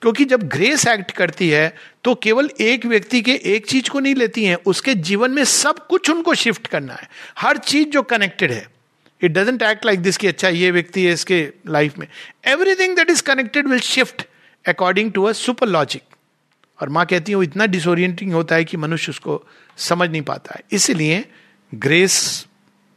क्योंकि 0.02 0.24
जब 0.24 0.42
ग्रेस 0.48 0.86
एक्ट 0.86 1.10
करती 1.10 1.48
है 1.48 1.74
तो 2.04 2.14
केवल 2.14 2.50
एक 2.60 2.86
व्यक्ति 2.86 3.20
के 3.22 3.34
एक 3.46 3.66
चीज़ 3.66 3.90
को 3.90 4.00
नहीं 4.00 4.14
लेती 4.14 4.44
है, 4.44 4.54
उसके 4.56 4.94
जीवन 4.94 5.30
में 5.30 5.44
सब 5.44 5.86
कुछ 5.86 6.10
उनको 6.10 6.34
शिफ्ट 6.34 6.66
करना 6.66 6.94
है। 6.94 7.08
हर 7.38 7.58
चीज़ 7.58 7.88
जो 7.88 8.02
कनेक्टेड 8.02 8.52
है। 8.52 8.66
It 9.20 9.30
doesn't 9.30 9.62
act 9.62 9.86
like 9.86 10.00
this 10.00 10.16
कि 10.16 10.26
अच्छा 10.26 10.48
ये 10.48 10.70
व्यक्ति 10.70 11.04
है 11.04 11.12
इसके 11.12 11.48
लाइफ 11.68 11.98
में। 11.98 12.06
Everything 12.46 12.96
that 12.96 13.10
is 13.10 13.22
connected 13.22 13.68
will 13.68 13.80
shift 13.80 14.26
according 14.66 15.12
to 15.12 15.24
a 15.24 15.32
super 15.32 15.68
logic 15.68 16.02
और 16.78 16.88
माँ 16.88 17.04
कहती 17.06 17.32
है, 17.32 17.36
वो 17.36 17.42
इतना 17.42 17.66
डिसोरिएंटिंग 17.66 18.32
होता 18.32 18.54
है 18.54 18.64
कि 18.64 18.76
मनुष्य 18.76 19.10
उसको 19.10 19.42
समझ 19.78 20.10
नहीं 20.10 20.22
पाता 20.22 20.54
है। 20.54 20.62
इसलिए 20.72 21.24
ग्रेस 21.72 22.46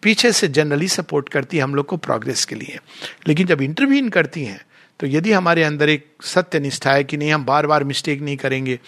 पीछे 0.03 0.31
से 0.31 0.47
जनरली 0.47 0.87
सपोर्ट 0.87 1.29
करती 1.29 1.57
है 1.57 1.63
हम 1.63 1.75
लोग 1.75 1.85
को 1.85 1.97
प्रोग्रेस 1.97 2.45
के 2.45 2.55
लिए। 2.55 2.79
लेकिन 3.27 3.47
जब 3.47 3.61
इंटरवीन 3.61 4.09
करती 4.09 4.43
हैं 4.43 4.61
तो 4.99 5.07
यदि 5.07 5.31
हमारे 5.31 5.63
अंदर 5.63 5.89
एक 5.89 6.07
सत्य 6.25 6.59
निष्ठा 6.59 6.93
है 6.93 7.03
कि 7.03 7.17
नहीं, 7.17 7.31
हम 7.31 7.45
बार 7.45 7.67
बार 7.67 7.83
मिस्टेक 7.83 8.21
नहीं 8.21 8.37
करेंगे 8.37 8.79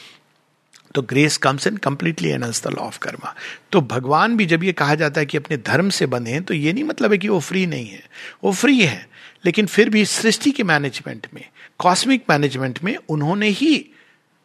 तो 0.95 1.01
grace 1.01 1.37
comes 1.37 1.67
and 1.67 1.77
completely 1.79 2.29
annuls 2.29 2.63
the 2.63 2.67
law 2.67 2.83
of 2.83 2.97
karma 2.99 3.33
तो 3.71 3.81
भगवान 3.83 4.37
भी 4.37 4.45
जब 4.45 4.63
ये 4.63 4.73
कहा 4.73 4.95
जाता 4.95 5.19
है 5.19 5.25
कि 5.25 5.37
अपने 5.37 5.57
धर्म 5.57 5.89
से 5.89 6.05
बंधे 6.05 6.31
हैं 6.31 6.43
तो 6.43 6.53
ये 6.53 6.73
नहीं 6.73 6.83
मतलब 6.83 7.11
है 7.11 7.17
कि 7.17 7.27
वो 7.27 7.39
फ्री 7.39 7.65
नहीं 7.65 7.87
है। 7.87 8.03
वो 8.43 8.51
फ्री 8.53 8.79
है, 8.79 9.07
लेकिन 9.45 9.65
फिर 9.67 9.89
भी 9.89 10.05
सृष्टि 10.07 10.51
के 10.51 10.63
मैनेजमेंट 10.63 11.27
में 11.33 11.43
कॉस्मिक 11.79 12.23
मैनेजमेंट 12.29 12.79
में 12.83 12.95
उन्होंने 13.09 13.47
ही 13.49 13.85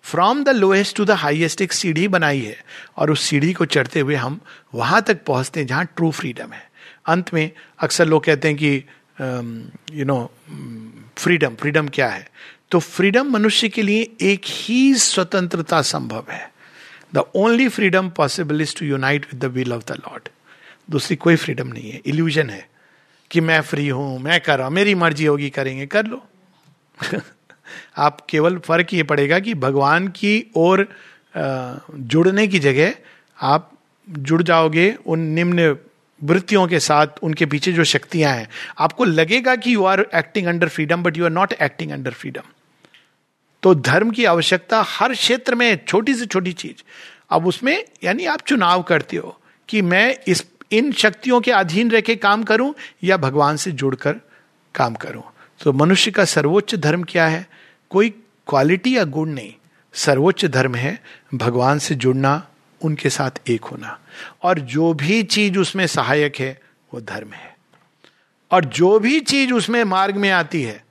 from 0.04 0.42
the 0.44 0.48
lowest 0.48 0.96
to 0.96 1.04
the 1.04 1.10
highest 1.10 1.60
एक 1.62 1.72
सीढ़ी 1.72 2.06
बनाई 2.08 2.40
है। 2.40 2.56
और 2.98 3.10
उस 3.10 3.20
सीढ़ी 3.20 3.52
को 3.52 3.64
चढ़ते 3.66 4.00
हुए 4.00 4.14
हम 4.14 4.40
वहाँ 4.74 5.00
तक 5.02 5.24
पहुँचते 5.24 5.60
हैं 5.60 5.66
जहाँ 5.66 5.84
ट्रू 5.96 6.10
फ्रीडम 6.10 6.52
है। 6.52 6.62
अंत 7.06 7.32
में 7.34 7.50
अक्सर 7.78 8.06
लोग 8.06 8.24
कहते 8.24 8.48
हैं 8.48 8.56
कि 8.56 9.96
यू 9.98 10.04
नो 10.04 10.18
फ्रीडम 11.18 11.54
फ्रीडम 11.54 11.88
क्या 11.88 12.08
है? 12.08 12.28
तो 12.70 12.78
फ्रीडम 12.80 13.30
मनुष्य 13.32 13.68
के 13.68 13.82
लिए 13.82 14.10
एक 14.22 14.42
ही 14.46 14.94
स्वतंत्रता 14.96 15.80
संभव 15.82 16.26
है। 16.30 16.52
The 17.14 17.24
only 17.36 17.68
freedom 17.68 18.08
possible 18.10 18.60
is 18.60 18.74
to 18.78 18.86
unite 18.86 19.26
with 19.32 19.44
the 19.44 19.52
will 19.54 19.72
of 19.72 19.84
the 19.88 19.96
lord 19.98 20.28
दूसरी 20.90 21.16
कोई 21.16 21.36
फ्रीडम 21.36 21.68
नहीं 21.68 21.90
है। 21.90 22.00
इल्यूजन 22.06 22.50
है 22.50 22.66
कि 23.30 23.40
मैं 23.40 23.60
फ्री 23.62 23.88
हूँ, 23.88 24.18
मैं 24.18 24.40
कर 24.40 24.58
रहा 24.58 24.70
मेरी 24.70 24.94
मर्ज़ी 24.94 25.24
होगी, 25.24 25.50
करेंगे, 25.50 25.86
कर 25.86 26.06
लो। 26.06 26.24
आप 27.96 28.20
केवल 28.28 28.58
फ़र्क 28.58 28.94
ये 28.94 29.02
पड़ेगा 29.02 29.38
कि 29.38 29.54
भगवान 29.54 30.08
की 30.08 30.44
ओर 30.56 30.86
जुड़ने 31.36 32.46
की 32.46 32.58
जगह 32.58 32.94
आप 33.38 33.70
जुड़ 34.08 34.42
जाओगे, 34.42 34.94
उन 35.06 35.20
निम्न 35.20 35.76
वृत्तियों 36.20 36.66
के 36.68 36.78
साथ 36.80 37.06
उनके 37.22 37.46
पीछे 37.46 37.72
जो 37.72 37.84
शक्तियाँ 37.84 38.32
हैं। 38.32 38.48
आपको 38.78 39.04
लगेगा 39.04 39.56
कि 39.56 39.74
you 39.74 39.84
are 39.84 40.00
acting 40.14 40.46
under 40.46 40.68
freedom 40.68 41.02
but 41.02 41.16
you 41.16 41.24
are 41.24 41.30
not 41.30 41.52
acting 41.52 41.90
under 41.90 42.12
freedom 42.12 42.42
तो 43.62 43.74
धर्म 43.74 44.10
की 44.10 44.24
आवश्यकता 44.24 44.82
हर 44.88 45.12
क्षेत्र 45.12 45.54
में 45.54 45.84
छोटी 45.88 46.14
से 46.14 46.26
छोटी 46.26 46.52
चीज़। 46.52 46.82
अब 47.30 47.46
उसमें 47.46 47.84
यानी 48.04 48.24
आप 48.26 48.40
चुनाव 48.40 48.82
करते 48.82 49.16
हो 49.16 49.38
कि 49.68 49.82
मैं 49.82 50.16
इस, 50.28 50.44
इन 50.72 50.92
शक्तियों 50.92 51.40
के 51.40 51.50
अधीन 51.50 51.90
रह 51.90 52.00
के 52.00 52.16
काम 52.16 52.42
करूँ 52.44 52.74
या 53.04 53.16
भगवान 53.16 53.56
से 53.56 53.72
जुड़कर 53.72 54.20
काम 54.74 54.94
करूँ। 54.94 55.22
तो 55.60 55.72
मनुष्य 55.72 56.10
का 56.10 56.24
सर्वोच्च 56.24 56.74
धर्म 56.74 57.02
क्या 57.02 57.26
है? 57.26 57.48
कोई 57.90 58.10
क्वालिटी 58.48 58.96
या 58.96 59.04
गुण 59.04 59.28
नहीं। 59.28 59.54
सर्वोच्च 59.92 60.44
धर्म 60.44 60.74
है 60.74 61.02
भगवान 61.34 61.78
से 61.78 61.94
जुड़ना, 61.94 62.48
उनके 62.82 63.10
साथ 63.10 63.30
एक 63.48 63.64
होना। 63.64 64.00
और 64.42 64.58
जो 64.58 64.94
भी 64.94 65.22
चीज़ 65.22 65.58
उसमें 65.58 65.86
सहायक 65.86 66.36
है, 66.36 66.60
वो 66.94 67.00
धर्म 67.00 67.32
है। 67.32 67.56
और 68.50 68.64
जो 68.64 68.98
भी 68.98 69.20
चीज़ 69.20 69.52
उसमें 69.52 69.84
मार्ग 69.84 70.16
में 70.16 70.30
आती 70.30 70.62
है, 70.62 70.84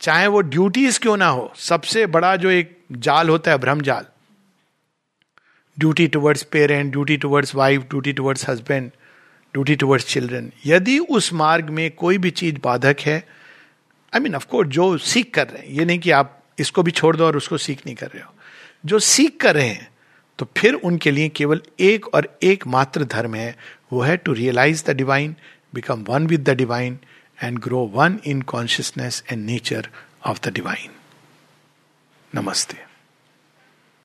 चाहे 0.00 0.26
वो 0.26 0.40
ड्यूटीज़ 0.40 1.00
क्यों 1.00 1.16
ना 1.16 1.26
हो, 1.26 1.52
सबसे 1.56 2.06
बड़ा 2.06 2.36
जो 2.36 2.50
एक 2.50 2.84
जाल 2.92 3.28
होता 3.28 3.50
है 3.50 3.58
भ्रम 3.58 3.80
जाल। 3.80 4.04
Duty 5.78 6.06
towards 6.08 6.42
parent 6.42 6.92
duty 6.92 7.16
towards 7.16 7.54
wife 7.54 7.80
duty 7.82 8.12
towards 8.12 8.48
husband 8.48 8.88
duty 9.52 9.76
towards 9.76 10.06
children 10.06 10.52
यदि 10.66 10.98
उस 10.98 11.32
मार्ग 11.32 11.70
में 11.70 11.90
कोई 11.90 12.18
भी 12.18 12.30
चीज़ 12.30 12.56
बाधक 12.64 12.96
है 13.00 13.28
आई 14.16 14.20
मीन 14.20 14.34
ऑफकोर्स 14.34 14.68
जो 14.70 14.96
सीख 14.98 15.32
कर 15.34 15.46
रहे 15.48 15.62
हैं, 15.62 15.74
ये 15.74 15.84
नहीं 15.84 15.98
कि 15.98 16.10
आप 16.10 16.42
इसको 16.58 16.82
भी 16.82 16.90
छोड़ 16.90 17.16
दो 17.16 17.24
और 17.24 17.36
उसको 17.36 17.58
सीख 17.58 17.80
नहीं 17.86 17.96
कर 17.96 18.06
रहे 18.06 18.22
हो। 18.22 18.32
जो 18.84 18.98
सीख 18.98 19.36
कर 19.40 19.54
रहे 19.54 19.68
हैं 19.68 19.88
तो 20.38 20.46
फिर 20.56 20.74
उनके 20.74 21.10
लिए 21.10 21.28
केवल 21.28 21.60
एक 21.80 22.06
और 22.14 22.28
एक 22.42 22.66
मात्र 22.66 23.04
धर्म 23.04 23.34
है, 23.34 23.56
वो 23.92 24.00
है 24.00 24.16
to 24.16 24.32
realise 24.32 24.84
the 24.84 24.96
divine 24.96 25.34
become 25.74 26.04
one 26.08 26.26
with 26.26 26.48
the 26.48 26.56
divine 26.56 26.98
and 27.38 27.58
grow 27.58 27.84
one 27.94 28.18
in 28.26 28.42
consciousness 28.48 29.22
and 29.30 29.44
nature 29.44 29.88
of 30.26 30.40
the 30.44 30.52
divine 30.54 30.90
नमस्ते। 32.32 32.85